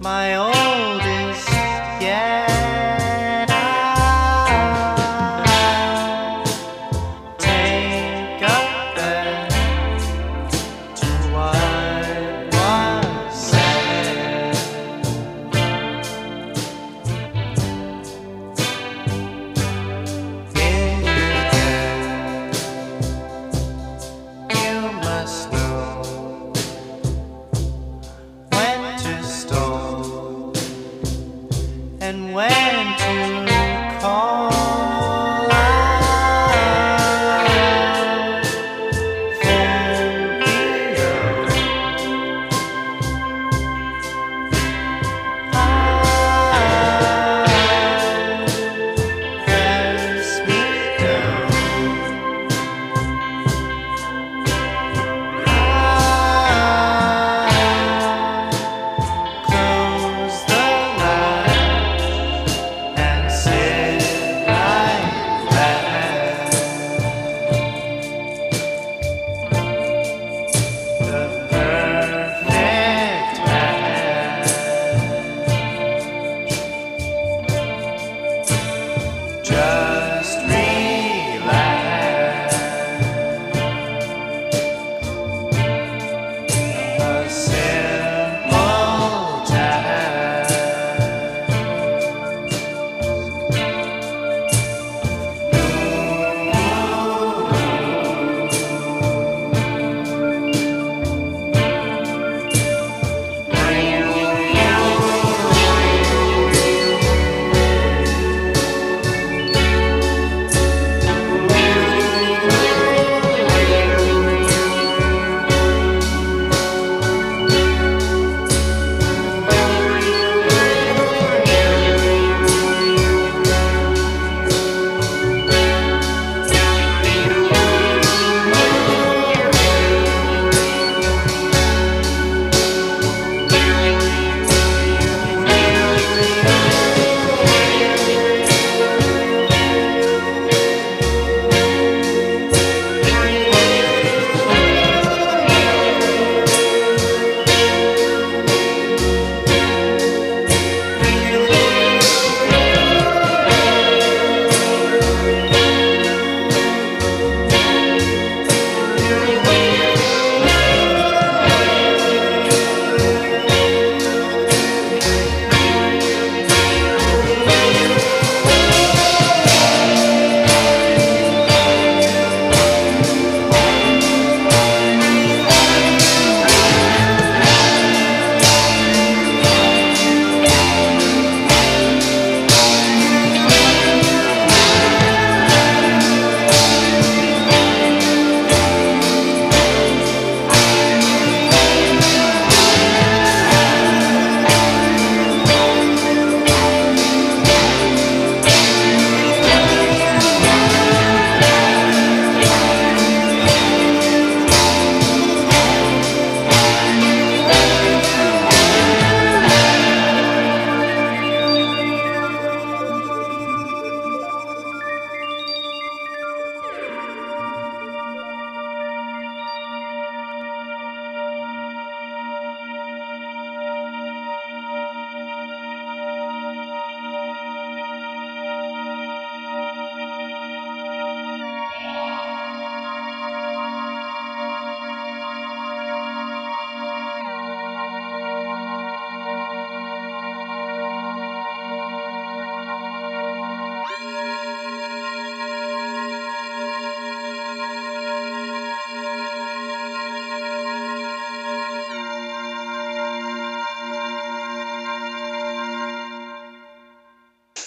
my 0.08 0.36
own 0.36 0.47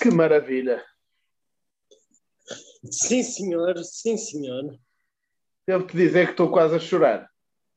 Que 0.01 0.11
maravilha. 0.11 0.85
Sim, 2.91 3.23
senhor, 3.23 3.77
sim, 3.85 4.17
senhor. 4.17 4.79
Devo-te 5.67 5.97
dizer 5.97 6.27
que 6.27 6.31
estou 6.33 6.51
quase 6.51 6.75
a 6.75 6.79
chorar 6.79 7.31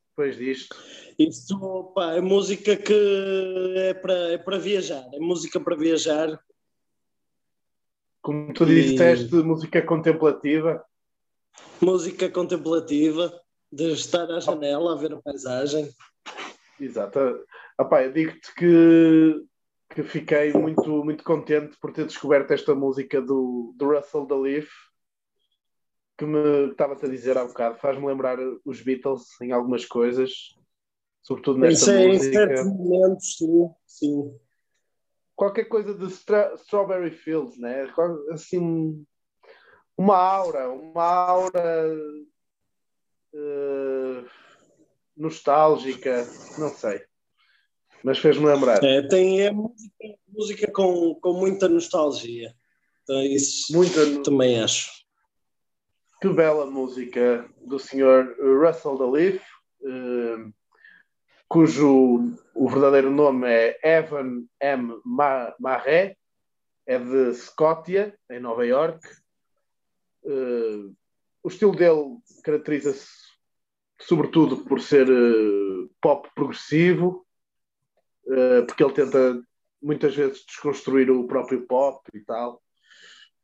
depois 0.09 0.37
disto. 0.37 0.75
Isto 1.17 1.91
pá, 1.95 2.13
é 2.13 2.21
música 2.21 2.75
que 2.77 3.73
é 3.77 3.93
para 3.93 4.13
é 4.33 4.37
para 4.37 4.57
viajar, 4.59 5.05
é 5.13 5.19
música 5.19 5.59
para 5.59 5.75
viajar. 5.75 6.39
Como 8.21 8.53
tu 8.53 8.63
E- 8.65 8.81
disseste, 8.91 9.33
música 9.35 9.81
contemplativa. 9.81 10.83
Música 11.81 12.29
contemplativa, 12.29 13.41
de 13.71 13.91
estar 13.91 14.29
à 14.31 14.39
janela 14.39 14.93
a 14.93 14.95
ver 14.95 15.13
a 15.13 15.21
paisagem. 15.21 15.89
Exato. 16.79 17.19
Epá, 17.79 18.03
eu 18.03 18.13
digo-te 18.13 18.53
que, 18.55 19.43
que 19.93 20.03
fiquei 20.03 20.53
muito, 20.53 21.03
muito 21.03 21.23
contente 21.23 21.77
por 21.79 21.93
ter 21.93 22.05
descoberto 22.05 22.51
esta 22.51 22.73
música 22.73 23.21
do, 23.21 23.73
do 23.77 23.93
Russell 23.93 24.25
Leaf, 24.41 24.69
que 26.17 26.25
me 26.25 26.71
estava-te 26.71 27.05
a 27.05 27.09
dizer 27.09 27.37
há 27.37 27.45
bocado, 27.45 27.77
faz-me 27.77 28.05
lembrar 28.05 28.37
os 28.65 28.81
Beatles 28.81 29.39
em 29.41 29.51
algumas 29.51 29.85
coisas, 29.85 30.31
sobretudo 31.21 31.59
nesta 31.59 31.85
Isso 31.85 31.91
é 31.91 32.03
em 32.03 32.07
música. 32.13 32.37
certos 32.37 32.67
momentos, 32.67 33.37
sim, 33.37 33.69
sim. 33.85 34.39
Qualquer 35.35 35.65
coisa 35.65 35.93
de 35.93 36.05
Stra- 36.11 36.53
Strawberry 36.55 37.11
Fields, 37.11 37.57
né? 37.59 37.87
Assim, 38.31 39.05
uma 39.97 40.17
aura, 40.17 40.69
uma 40.69 41.03
aura 41.03 41.97
eh, 43.33 44.25
nostálgica, 45.17 46.25
não 46.57 46.69
sei. 46.69 47.03
Mas 48.03 48.19
fez-me 48.19 48.45
lembrar. 48.45 48.83
É, 48.83 49.01
tem 49.07 49.41
é 49.41 49.51
música, 49.51 49.95
música 50.27 50.71
com, 50.71 51.15
com 51.15 51.33
muita 51.33 51.69
nostalgia. 51.69 52.53
Então, 53.03 53.21
isso 53.23 53.75
Muita, 53.75 54.23
também 54.23 54.61
acho. 54.61 54.89
que 56.21 56.29
bela 56.29 56.65
música 56.65 57.49
do 57.61 57.77
Sr. 57.79 58.35
Russell 58.39 58.97
da 58.97 59.09
Leaf, 59.09 59.41
eh, 59.85 60.51
cujo 61.47 62.37
o 62.55 62.69
verdadeiro 62.69 63.11
nome 63.11 63.47
é 63.47 63.79
Evan 63.83 64.45
M. 64.61 65.01
Ma- 65.05 65.53
Marré, 65.59 66.17
é 66.85 66.97
de 66.99 67.33
Scótia, 67.35 68.17
em 68.29 68.39
Nova 68.39 68.65
York. 68.65 69.05
Eh, 70.25 70.89
o 71.43 71.47
estilo 71.49 71.75
dele 71.75 72.17
caracteriza-se 72.43 73.07
sobretudo 74.01 74.57
por 74.65 74.81
ser 74.81 75.07
eh, 75.09 75.89
pop 76.01 76.29
progressivo, 76.35 77.25
eh, 78.27 78.61
porque 78.63 78.83
ele 78.83 78.93
tenta 78.93 79.41
muitas 79.81 80.15
vezes 80.15 80.45
desconstruir 80.45 81.09
o 81.11 81.27
próprio 81.27 81.65
pop 81.67 82.01
e 82.13 82.19
tal. 82.21 82.61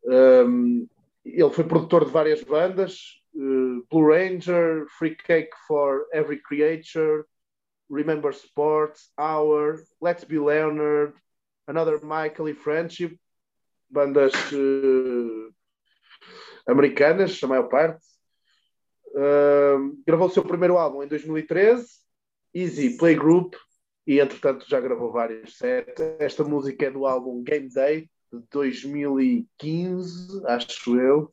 Um, 0.04 0.88
ele 1.26 1.50
foi 1.50 1.64
produtor 1.66 2.06
de 2.06 2.12
várias 2.12 2.44
bandas, 2.44 3.22
eh, 3.36 3.84
Blue 3.90 4.08
Ranger, 4.08 4.86
Free 4.98 5.16
Cake 5.16 5.52
for 5.68 6.08
Every 6.14 6.42
Creature, 6.42 7.26
Remember 7.90 8.32
Sports, 8.32 9.12
Hour, 9.18 9.84
Let's 10.02 10.24
Be 10.24 10.40
Leonard, 10.40 11.14
Another 11.68 12.00
Michael 12.04 12.50
e 12.50 12.54
Friendship, 12.54 13.20
bandas 13.90 14.34
eh, 14.54 15.52
americanas, 16.68 17.40
a 17.44 17.48
maior 17.48 17.68
parte. 17.68 18.06
Um, 19.12 20.04
gravou 20.06 20.28
o 20.28 20.30
seu 20.30 20.44
primeiro 20.44 20.78
álbum 20.78 21.02
em 21.02 21.08
2013, 21.08 21.88
Easy 22.54 22.96
Playgroup, 22.96 23.56
e 24.10 24.20
entretanto 24.20 24.66
já 24.68 24.82
gravou 24.82 25.12
vários 25.12 25.56
sets. 25.56 26.04
Esta 26.18 26.44
música 26.44 26.88
é 26.88 26.90
do 26.90 27.06
álbum 27.06 27.44
Game 27.44 27.70
Day, 27.70 28.10
de 28.34 28.42
2015, 28.52 30.42
acho 30.48 31.00
eu. 31.00 31.30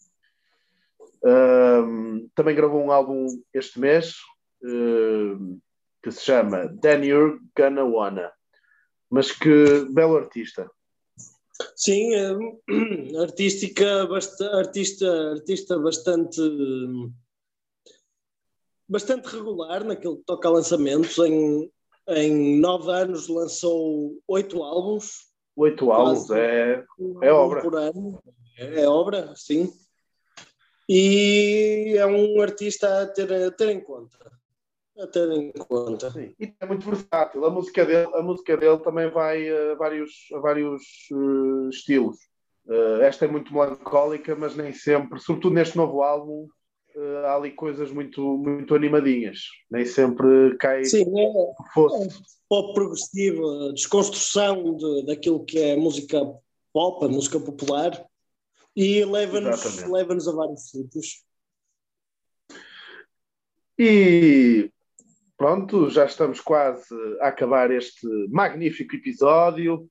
Um, 1.25 2.29
também 2.35 2.55
gravou 2.55 2.85
um 2.85 2.93
álbum 2.93 3.29
este 3.55 3.81
mês 3.81 4.17
um, 4.63 5.59
que 6.03 6.11
se 6.11 6.21
chama 6.21 6.69
Then 6.83 7.07
You're 7.07 7.39
Gonna 7.57 7.83
Wanna. 7.83 8.31
Mas 9.09 9.33
que 9.33 9.87
belo 9.95 10.19
artista. 10.19 10.71
Sim, 11.77 12.15
é, 12.15 12.37
artística, 13.23 14.05
basta, 14.07 14.55
artista, 14.55 15.31
artista 15.31 15.79
bastante, 15.79 16.43
bastante 18.87 19.35
regular 19.35 19.83
naquilo 19.83 20.19
que 20.19 20.25
toca 20.25 20.47
a 20.49 20.53
lançamentos. 20.53 21.17
Em, 21.21 21.73
em 22.09 22.61
nove 22.61 22.91
anos 22.91 23.29
lançou 23.29 24.19
oito 24.29 24.63
álbuns. 24.63 25.27
Oito 25.57 25.91
álbuns, 25.91 26.31
é, 26.31 26.85
um 26.99 27.25
É 27.25 27.33
obra. 27.33 27.63
Por 27.63 27.75
ano. 27.77 28.23
É, 28.59 28.83
é 28.83 28.89
obra, 28.89 29.33
sim. 29.35 29.73
E 30.89 31.95
é 31.97 32.07
um 32.07 32.41
artista 32.41 33.03
a 33.03 33.07
ter, 33.07 33.33
a 33.33 33.51
ter 33.51 33.71
em 33.71 33.81
conta. 33.81 34.31
A 34.99 35.07
ter 35.07 35.31
em 35.33 35.51
conta. 35.53 36.11
Sim, 36.11 36.35
e 36.39 36.55
é 36.61 36.67
muito 36.67 36.89
versátil. 36.89 37.45
A 37.45 37.51
música 37.51 37.85
dele, 37.85 38.11
a 38.15 38.23
música 38.23 38.57
dele 38.57 38.79
também 38.79 39.11
vai 39.11 39.49
a 39.49 39.75
vários, 39.75 40.13
a 40.33 40.39
vários 40.39 40.83
eh, 41.13 41.69
estilos. 41.71 42.17
Eh, 42.69 43.01
esta 43.03 43.25
é 43.25 43.29
muito 43.29 43.53
melancólica, 43.53 44.35
mas 44.37 44.55
nem 44.55 44.73
sempre, 44.73 45.19
sobretudo 45.21 45.55
neste 45.55 45.77
novo 45.77 46.03
álbum, 46.03 46.49
há 47.25 47.35
ali 47.35 47.53
coisas 47.53 47.91
muito, 47.91 48.21
muito 48.37 48.75
animadinhas. 48.75 49.41
Nem 49.71 49.85
sempre 49.85 50.57
cai 50.59 50.85
Sim, 50.85 51.05
é, 51.19 51.73
fosse. 51.73 52.09
pop 52.49 52.75
progressivo, 52.75 53.73
desconstrução 53.73 54.77
de, 54.77 55.07
daquilo 55.07 55.45
que 55.45 55.59
é 55.59 55.77
música 55.77 56.21
pop, 56.73 57.05
a 57.05 57.09
música 57.09 57.41
popular, 57.41 58.05
e 58.75 59.05
leva-nos 59.05 59.83
leva 59.85 60.15
a 60.15 60.33
vários 60.33 60.71
sítios. 60.71 61.25
E 63.79 64.71
pronto, 65.37 65.91
já 65.91 66.07
estamos 66.07 66.41
quase 66.41 66.87
a 67.21 67.29
acabar 67.29 67.71
este 67.71 68.07
magnífico 68.29 68.97
episódio. 68.97 69.89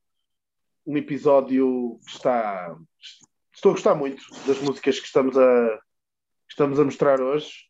Um 0.84 0.96
episódio 0.96 1.98
que 2.04 2.12
está. 2.12 2.76
Estou 3.52 3.70
a 3.70 3.74
gostar 3.74 3.94
muito 3.94 4.22
das 4.46 4.60
músicas 4.60 5.00
que 5.00 5.06
estamos 5.06 5.36
a, 5.36 5.80
estamos 6.56 6.80
a 6.80 6.84
mostrar 6.84 7.20
hoje. 7.20 7.66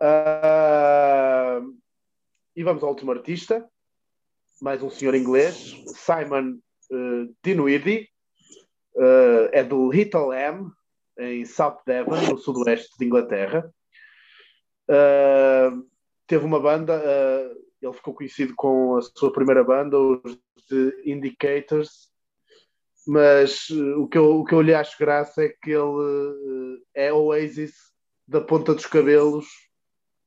Ah, 0.00 1.60
e 2.56 2.64
vamos 2.64 2.82
ao 2.82 2.88
último 2.88 3.12
artista, 3.12 3.68
mais 4.62 4.82
um 4.82 4.88
senhor 4.88 5.14
inglês, 5.14 5.76
Simon 5.94 6.54
uh, 6.90 7.36
Dinwiddie, 7.44 8.08
uh, 8.94 9.50
é 9.52 9.62
do 9.62 9.92
Little 9.92 10.32
M, 10.32 10.70
em 11.18 11.44
South 11.44 11.80
Devon, 11.86 12.16
no 12.30 12.38
sudoeste 12.38 12.96
de 12.98 13.04
Inglaterra. 13.04 13.70
Uh, 14.88 15.86
teve 16.26 16.46
uma 16.46 16.58
banda, 16.58 16.96
uh, 16.96 17.62
ele 17.82 17.92
ficou 17.92 18.14
conhecido 18.14 18.54
com 18.56 18.96
a 18.96 19.02
sua 19.02 19.30
primeira 19.30 19.62
banda, 19.62 19.98
os 19.98 20.38
The 20.70 21.02
Indicators, 21.04 22.10
mas 23.06 23.68
uh, 23.70 24.02
o, 24.02 24.08
que 24.08 24.18
eu, 24.18 24.40
o 24.40 24.44
que 24.44 24.54
eu 24.54 24.62
lhe 24.62 24.74
acho 24.74 24.98
graça 24.98 25.44
é 25.44 25.48
que 25.48 25.70
ele 25.70 25.80
uh, 25.80 26.82
é 26.94 27.12
Oasis 27.12 27.74
da 28.26 28.40
ponta 28.40 28.74
dos 28.74 28.86
cabelos 28.86 29.46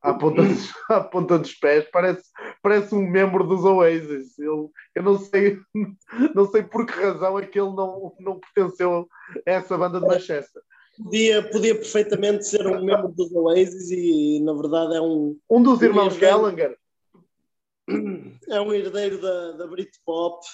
à 0.02 0.14
ponta 0.14 0.42
dos, 0.42 0.72
à 0.90 1.02
ponta 1.02 1.38
dos 1.38 1.54
pés, 1.54 1.88
parece, 1.92 2.24
parece 2.62 2.96
um 2.96 3.08
membro 3.08 3.46
dos 3.46 3.64
Oasis. 3.64 4.38
Ele, 4.40 4.68
eu 4.96 5.04
não 5.04 5.20
sei, 5.20 5.60
não 6.36 6.50
sei 6.50 6.64
por 6.64 6.86
que 6.86 6.94
razão 6.94 7.38
é 7.38 7.46
que 7.46 7.60
ele 7.60 7.76
não, 7.76 8.16
não 8.20 8.40
pertenceu 8.40 9.08
a 9.46 9.52
essa 9.52 9.78
banda 9.78 10.00
de 10.00 10.08
Manchester. 10.08 10.62
Podia, 10.98 11.50
podia 11.50 11.76
perfeitamente 11.76 12.46
ser 12.46 12.66
um 12.68 12.84
membro 12.84 13.10
dos 13.10 13.32
Oasis 13.32 13.90
e, 13.90 14.42
na 14.42 14.54
verdade, 14.54 14.98
é 14.98 15.02
um, 15.02 15.38
Um 15.50 15.64
dos 15.64 15.82
irmãos 15.82 16.18
Gallagher. 16.18 16.78
é 18.50 18.62
um 18.62 18.74
herdeiro 18.74 19.22
da, 19.22 19.52
da 19.54 19.68
Britpop 19.68 20.46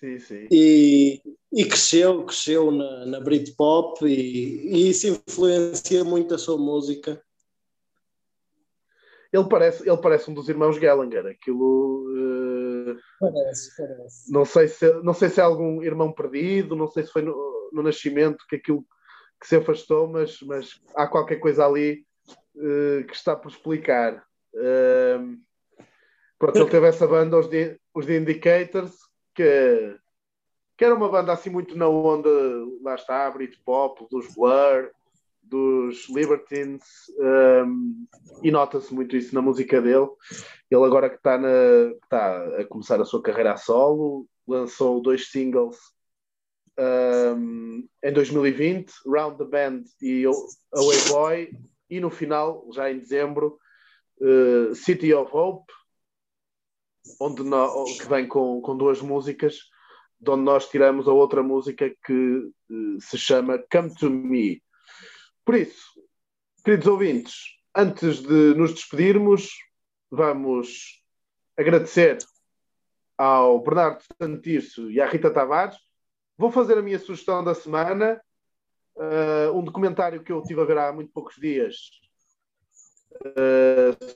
Sim, 0.00 0.18
sim. 0.18 0.48
e, 0.50 1.20
e 1.52 1.64
cresceu, 1.66 2.24
cresceu 2.24 2.70
na, 2.70 3.04
na 3.04 3.20
Britpop 3.20 4.02
e, 4.06 4.66
e 4.74 4.88
isso 4.88 5.06
influencia 5.06 6.02
muito 6.02 6.34
a 6.34 6.38
sua 6.38 6.56
música. 6.56 7.22
Ele 9.30 9.48
parece, 9.48 9.88
ele 9.88 10.00
parece 10.00 10.30
um 10.30 10.34
dos 10.34 10.48
irmãos 10.48 10.78
Gallagher. 10.78 11.26
Aquilo. 11.26 12.06
eh, 12.16 12.96
Parece, 13.20 13.76
parece. 13.76 14.32
não, 14.32 14.44
sei 14.44 14.68
se, 14.68 14.92
não 15.02 15.12
sei 15.12 15.28
se 15.28 15.38
é 15.38 15.42
algum 15.42 15.82
irmão 15.82 16.12
perdido, 16.12 16.74
não 16.74 16.88
sei 16.88 17.04
se 17.04 17.12
foi 17.12 17.22
no, 17.22 17.70
no 17.72 17.82
nascimento 17.82 18.44
que 18.48 18.56
aquilo 18.56 18.84
que 19.40 19.46
se 19.46 19.56
afastou, 19.56 20.08
mas, 20.08 20.40
mas 20.42 20.80
há 20.96 21.06
qualquer 21.06 21.36
coisa 21.36 21.66
ali 21.66 22.04
eh, 22.56 23.04
que 23.04 23.14
está 23.14 23.36
por 23.36 23.50
explicar. 23.50 24.24
Ehm, 24.54 25.36
pronto, 26.38 26.58
ele 26.58 26.70
teve 26.70 26.86
essa 26.88 27.06
banda, 27.06 27.38
os 27.38 27.46
The, 27.48 27.78
os 27.94 28.06
The 28.06 28.16
Indicators, 28.16 28.96
que, 29.40 29.96
que 30.76 30.84
era 30.84 30.94
uma 30.94 31.08
banda 31.08 31.32
assim 31.32 31.48
muito 31.48 31.76
na 31.76 31.88
onda, 31.88 32.28
lá 32.82 32.94
está, 32.94 33.30
Britpop, 33.30 34.06
dos 34.10 34.34
Blur, 34.34 34.90
dos 35.42 36.08
Libertines, 36.10 36.84
ehm, 37.18 38.06
e 38.42 38.50
nota-se 38.50 38.92
muito 38.92 39.16
isso 39.16 39.34
na 39.34 39.40
música 39.40 39.80
dele. 39.80 40.08
Ele 40.70 40.84
agora 40.84 41.08
que 41.08 41.16
está, 41.16 41.38
na, 41.38 41.48
está 42.02 42.60
a 42.60 42.64
começar 42.66 43.00
a 43.00 43.04
sua 43.04 43.22
carreira 43.22 43.54
a 43.54 43.56
solo, 43.56 44.26
lançou 44.46 45.00
dois 45.00 45.30
singles 45.30 45.76
um, 46.78 47.88
em 48.02 48.12
2020, 48.12 48.92
Round 49.06 49.38
the 49.38 49.44
Band 49.44 49.82
e 50.02 50.24
Away 50.26 50.98
Boy, 51.08 51.50
e 51.88 51.98
no 51.98 52.10
final, 52.10 52.66
já 52.72 52.90
em 52.90 52.98
dezembro, 52.98 53.58
uh, 54.20 54.74
City 54.74 55.12
of 55.12 55.30
Hope, 55.34 55.72
onde 57.20 57.42
nós, 57.42 58.00
que 58.00 58.08
vem 58.08 58.26
com, 58.26 58.60
com 58.60 58.76
duas 58.76 59.00
músicas, 59.00 59.58
de 60.20 60.30
onde 60.30 60.42
nós 60.42 60.68
tiramos 60.68 61.08
a 61.08 61.12
outra 61.12 61.42
música 61.42 61.90
que 62.04 62.12
uh, 62.70 63.00
se 63.00 63.16
chama 63.16 63.62
Come 63.70 63.94
to 63.94 64.10
Me. 64.10 64.62
Por 65.44 65.54
isso, 65.54 65.84
queridos 66.64 66.86
ouvintes, 66.86 67.34
antes 67.74 68.20
de 68.20 68.54
nos 68.54 68.74
despedirmos, 68.74 69.50
vamos 70.10 71.02
agradecer 71.56 72.18
ao 73.16 73.60
Bernardo 73.62 74.02
Santirso 74.20 74.90
e 74.90 75.00
à 75.00 75.06
Rita 75.06 75.30
Tavares. 75.30 75.76
Vou 76.36 76.50
fazer 76.50 76.78
a 76.78 76.82
minha 76.82 76.98
sugestão 76.98 77.42
da 77.42 77.54
semana, 77.54 78.20
uh, 78.96 79.56
um 79.56 79.62
documentário 79.62 80.22
que 80.22 80.32
eu 80.32 80.42
tive 80.42 80.60
a 80.60 80.64
ver 80.64 80.78
há 80.78 80.92
muito 80.92 81.12
poucos 81.12 81.36
dias 81.36 81.76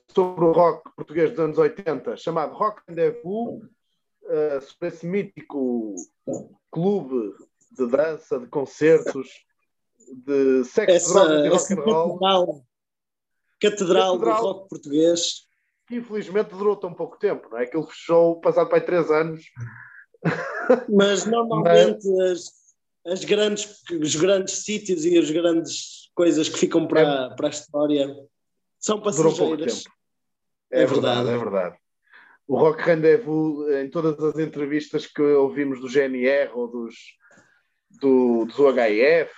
sobre 0.08 0.44
o 0.44 0.52
rock 0.52 0.90
português 0.96 1.30
dos 1.30 1.40
anos 1.40 1.58
80, 1.58 2.16
chamado 2.16 2.54
Rock 2.54 2.82
Rendezvous, 2.88 3.62
uh, 4.22 4.60
sobre 4.60 4.88
esse 4.88 5.06
mítico 5.06 5.94
clube 6.70 7.34
de 7.72 7.86
dança, 7.86 8.38
de 8.38 8.46
concertos, 8.46 9.28
de 10.26 10.64
sexo, 10.64 10.94
Essa, 10.94 11.26
drogas 11.26 11.70
e 11.70 11.74
rock 11.74 11.90
and 11.90 11.92
roll. 11.92 12.18
catedral, 12.18 12.66
catedral 13.60 14.18
do 14.18 14.24
Catedral. 14.24 14.42
rock 14.42 14.68
português. 14.68 15.46
que 15.86 15.96
infelizmente 15.96 16.50
durou 16.54 16.76
tão 16.76 16.94
pouco 16.94 17.18
tempo, 17.18 17.48
não 17.50 17.58
é? 17.58 17.64
Aquilo 17.64 17.86
fechou 17.86 18.40
passado 18.40 18.68
para 18.68 18.78
aí 18.78 18.84
três 18.84 19.10
anos. 19.10 19.44
Mas 20.88 21.26
normalmente 21.26 22.08
as, 22.22 22.50
as 23.06 23.24
grandes, 23.24 23.82
os 23.90 24.16
grandes 24.16 24.64
sítios 24.64 25.04
e 25.04 25.18
as 25.18 25.30
grandes 25.30 26.10
coisas 26.14 26.48
que 26.48 26.58
ficam 26.58 26.86
para, 26.86 27.34
para 27.34 27.48
a 27.48 27.50
história 27.50 28.08
são 28.84 29.00
Durou 29.00 29.34
pouco 29.34 29.56
passageiras. 29.56 29.82
tempo. 29.82 29.96
É, 30.70 30.82
É 30.82 30.86
verdade, 30.86 31.24
verdade. 31.24 31.30
é 31.30 31.38
verdade. 31.38 31.76
O 32.46 32.56
Rock 32.58 32.82
Rendezvous, 32.82 33.70
em 33.72 33.88
todas 33.88 34.22
as 34.22 34.38
entrevistas 34.38 35.06
que 35.06 35.22
ouvimos 35.22 35.80
do 35.80 35.88
GNR 35.88 36.50
ou 36.54 36.68
dos, 36.70 36.94
do, 38.00 38.44
dos 38.44 38.58
UHF, 38.58 39.32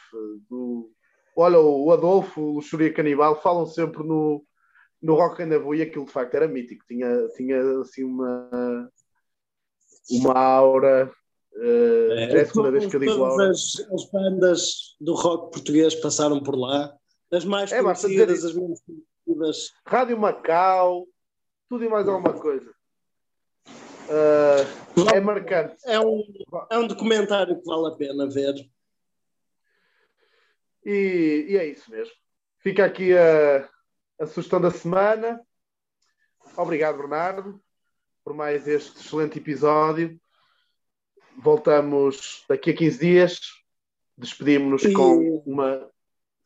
do, 0.51 0.91
olha, 1.37 1.61
o 1.61 1.93
Adolfo, 1.93 2.57
o 2.59 2.61
Xuria 2.63 2.93
Canibal, 2.93 3.41
falam 3.41 3.65
sempre 3.67 4.03
no, 4.03 4.45
no 5.01 5.15
Rock 5.15 5.39
Rendezvous 5.39 5.79
e 5.79 5.83
aquilo 5.83 6.05
de 6.07 6.11
facto 6.13 6.35
era 6.35 6.49
mítico. 6.49 6.85
Tinha, 6.89 7.29
tinha 7.37 7.81
assim 7.81 8.03
uma, 8.03 8.91
uma 10.11 10.35
aura. 10.39 11.13
eh, 11.63 12.29
já 12.33 12.39
é 12.39 12.43
a 12.43 12.47
segunda 12.47 12.71
vez 12.73 12.87
que 12.87 12.97
eu 12.97 13.01
digo 13.01 13.13
Todas 13.13 13.31
aura. 13.33 13.51
as, 13.51 13.93
as 13.93 14.11
bandas 14.11 14.97
do 15.01 15.15
rock 15.15 15.53
português 15.53 15.95
passaram 15.95 16.43
por 16.43 16.57
lá. 16.59 16.93
As 17.31 17.45
mais 17.45 17.71
É, 17.71 17.83
conhecidas, 17.83 18.45
as 18.45 18.55
menos 18.55 18.81
Rádio 19.87 20.19
Macau, 20.19 21.07
tudo 21.69 21.85
e 21.85 21.89
mais 21.89 22.09
alguma 22.09 22.33
coisa. 22.33 22.73
Eh, 24.09 25.17
é 25.17 25.21
marcante. 25.21 25.77
É 25.85 25.99
um, 25.99 26.23
é 26.71 26.79
um 26.79 26.87
documentário 26.87 27.59
que 27.61 27.65
vale 27.65 27.93
a 27.93 27.97
pena 27.97 28.29
ver. 28.29 28.55
E, 30.85 31.47
e 31.49 31.57
é 31.57 31.67
isso 31.67 31.91
mesmo. 31.91 32.15
Fica 32.61 32.85
aqui 32.85 33.13
a, 33.17 33.69
a 34.21 34.27
sugestão 34.27 34.61
da 34.61 34.71
semana. 34.71 35.41
Obrigado, 36.57 36.99
Bernardo, 36.99 37.61
por 38.25 38.35
mais 38.35 38.67
este 38.69 38.97
excelente 39.01 39.39
episódio. 39.39 40.19
Voltamos 41.39 42.45
daqui 42.49 42.71
a 42.71 42.77
15 42.77 42.99
dias. 42.99 43.41
Despedimos-nos 44.17 44.85
E- 44.85 44.93
com 44.93 45.43
uma. 45.45 45.91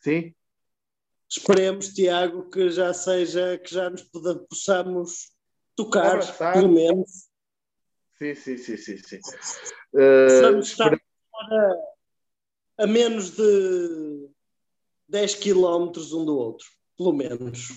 Sim? 0.00 0.34
Esperemos, 1.30 1.88
Tiago, 1.94 2.50
que 2.50 2.70
já 2.70 2.92
seja, 2.92 3.56
que 3.58 3.72
já 3.72 3.88
nos 3.88 4.02
possamos 4.48 5.30
tocar, 5.76 6.14
Abraçar. 6.14 6.54
pelo 6.54 6.68
menos. 6.72 7.28
Sim, 8.18 8.34
sim, 8.34 8.56
sim, 8.58 8.76
sim. 8.76 8.98
sim. 8.98 9.20
Possamos 10.26 10.66
estar 10.68 10.92
a, 10.92 11.74
a 12.78 12.86
menos 12.86 13.30
de 13.30 14.28
10 15.08 15.36
quilómetros 15.36 16.12
um 16.12 16.24
do 16.24 16.36
outro, 16.36 16.66
pelo 16.98 17.12
menos. 17.12 17.68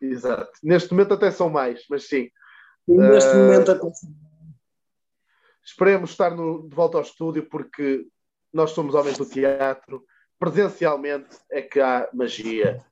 Exato. 0.00 0.50
Neste 0.62 0.90
momento 0.92 1.14
até 1.14 1.30
são 1.30 1.48
mais, 1.48 1.84
mas 1.88 2.08
sim. 2.08 2.28
Neste 2.88 3.30
Eh, 3.30 3.38
momento 3.38 3.70
até 3.70 3.86
Esperemos 5.64 6.10
estar 6.10 6.30
no- 6.36 6.68
de 6.68 6.74
volta 6.74 6.96
ao 6.98 7.02
estúdio 7.02 7.48
porque 7.48 8.06
nós 8.52 8.70
somos 8.70 8.94
homens 8.94 9.16
do 9.18 9.26
teatro. 9.26 10.04
Presencialmente 10.38 11.36
é 11.50 11.62
que 11.62 11.80
há 11.80 12.08
magia. 12.12 12.84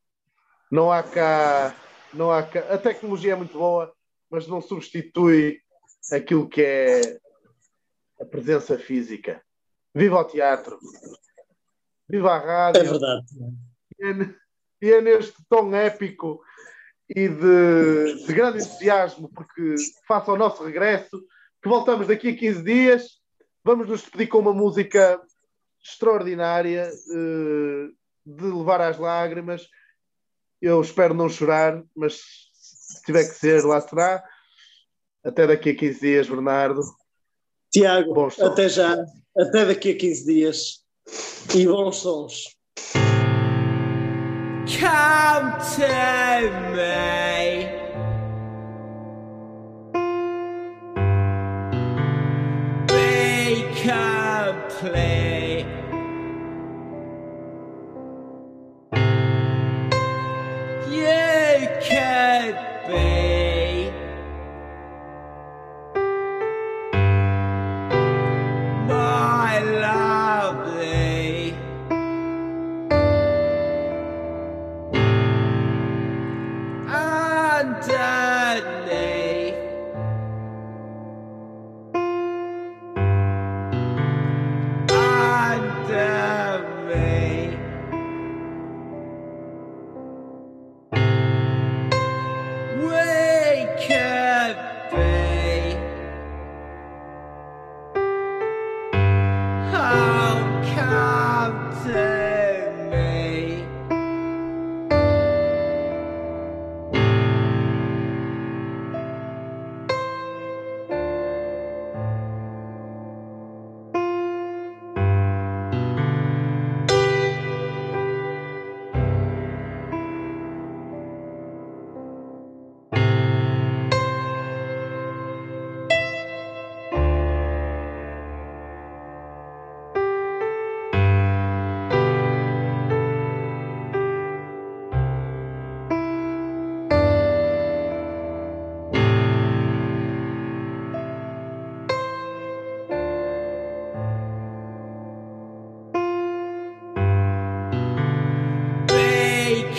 Não 0.75 0.91
há 0.91 1.05
cá, 1.05 1.72
não 2.12 2.33
há 2.33 2.43
cá. 2.43 2.59
A 2.75 2.77
tecnologia 2.77 3.35
é 3.35 3.37
muito 3.37 3.57
boa, 3.57 3.95
mas 4.29 4.49
não 4.49 4.61
substitui 4.61 5.61
aquilo 6.11 6.49
que 6.49 6.62
é 6.62 7.16
a 8.20 8.25
presença 8.25 8.77
física. 8.77 9.41
Viva 9.95 10.18
o 10.18 10.25
teatro! 10.25 10.77
Viva 12.09 12.33
a 12.33 12.39
rádio! 12.39 12.81
é 12.81 12.85
verdade. 12.91 13.25
E 14.83 14.91
é- 14.91 14.97
é 14.97 15.01
neste 15.01 15.37
tom 15.49 15.72
épico 15.77 16.43
e 17.09 17.29
de, 17.29 18.27
de 18.27 18.33
grande 18.35 18.59
entusiasmo, 18.59 19.31
porque 19.33 19.77
faça 20.09 20.33
o 20.33 20.37
nosso 20.37 20.64
regresso, 20.64 21.25
que 21.62 21.68
voltamos 21.68 22.09
daqui 22.09 22.31
a 22.31 22.37
15 22.37 22.64
dias. 22.64 23.20
Vamos 23.62 23.87
nos 23.87 24.01
despedir 24.01 24.27
com 24.27 24.39
uma 24.41 24.53
música 24.53 25.22
extraordinária, 25.81 26.91
eh, 26.91 27.89
de 28.27 28.45
levar 28.45 28.81
às 28.81 28.99
lágrimas. 28.99 29.68
Eu 30.64 30.80
espero 30.80 31.12
não 31.12 31.28
chorar, 31.28 31.82
mas 31.94 32.14
se 32.54 33.02
tiver 33.04 33.24
que 33.24 33.34
ser, 33.34 33.62
lá 33.66 33.82
será. 33.82 34.24
Até 35.22 35.46
daqui 35.46 35.68
a 35.70 35.76
15 35.76 36.00
dias, 36.00 36.26
Bernardo. 36.26 36.80
Tiago, 37.70 38.14
Bons 38.14 38.34
sons. 38.34 38.48
até 38.50 38.66
já, 38.70 38.96
até 39.36 39.66
daqui 39.66 39.90
a 39.90 39.96
15 39.98 40.24
dias. 40.24 40.82
E 41.54 41.66
bons 41.66 41.96
sons. 41.96 42.56
Come 44.64 45.52
to 45.76 46.74
me. 46.74 47.34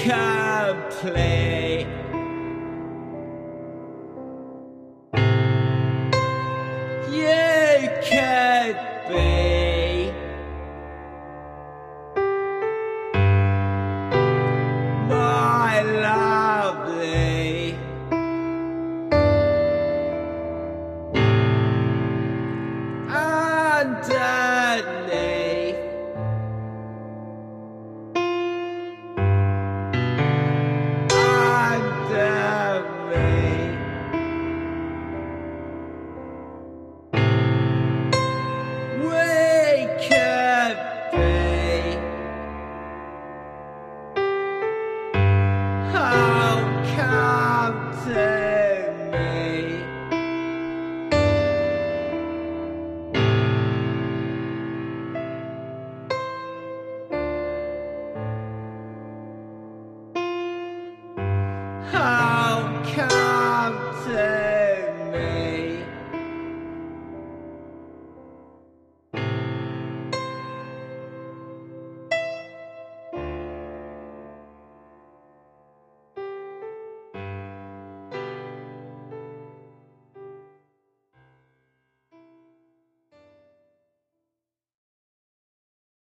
could 0.05 0.91
play. 0.91 1.44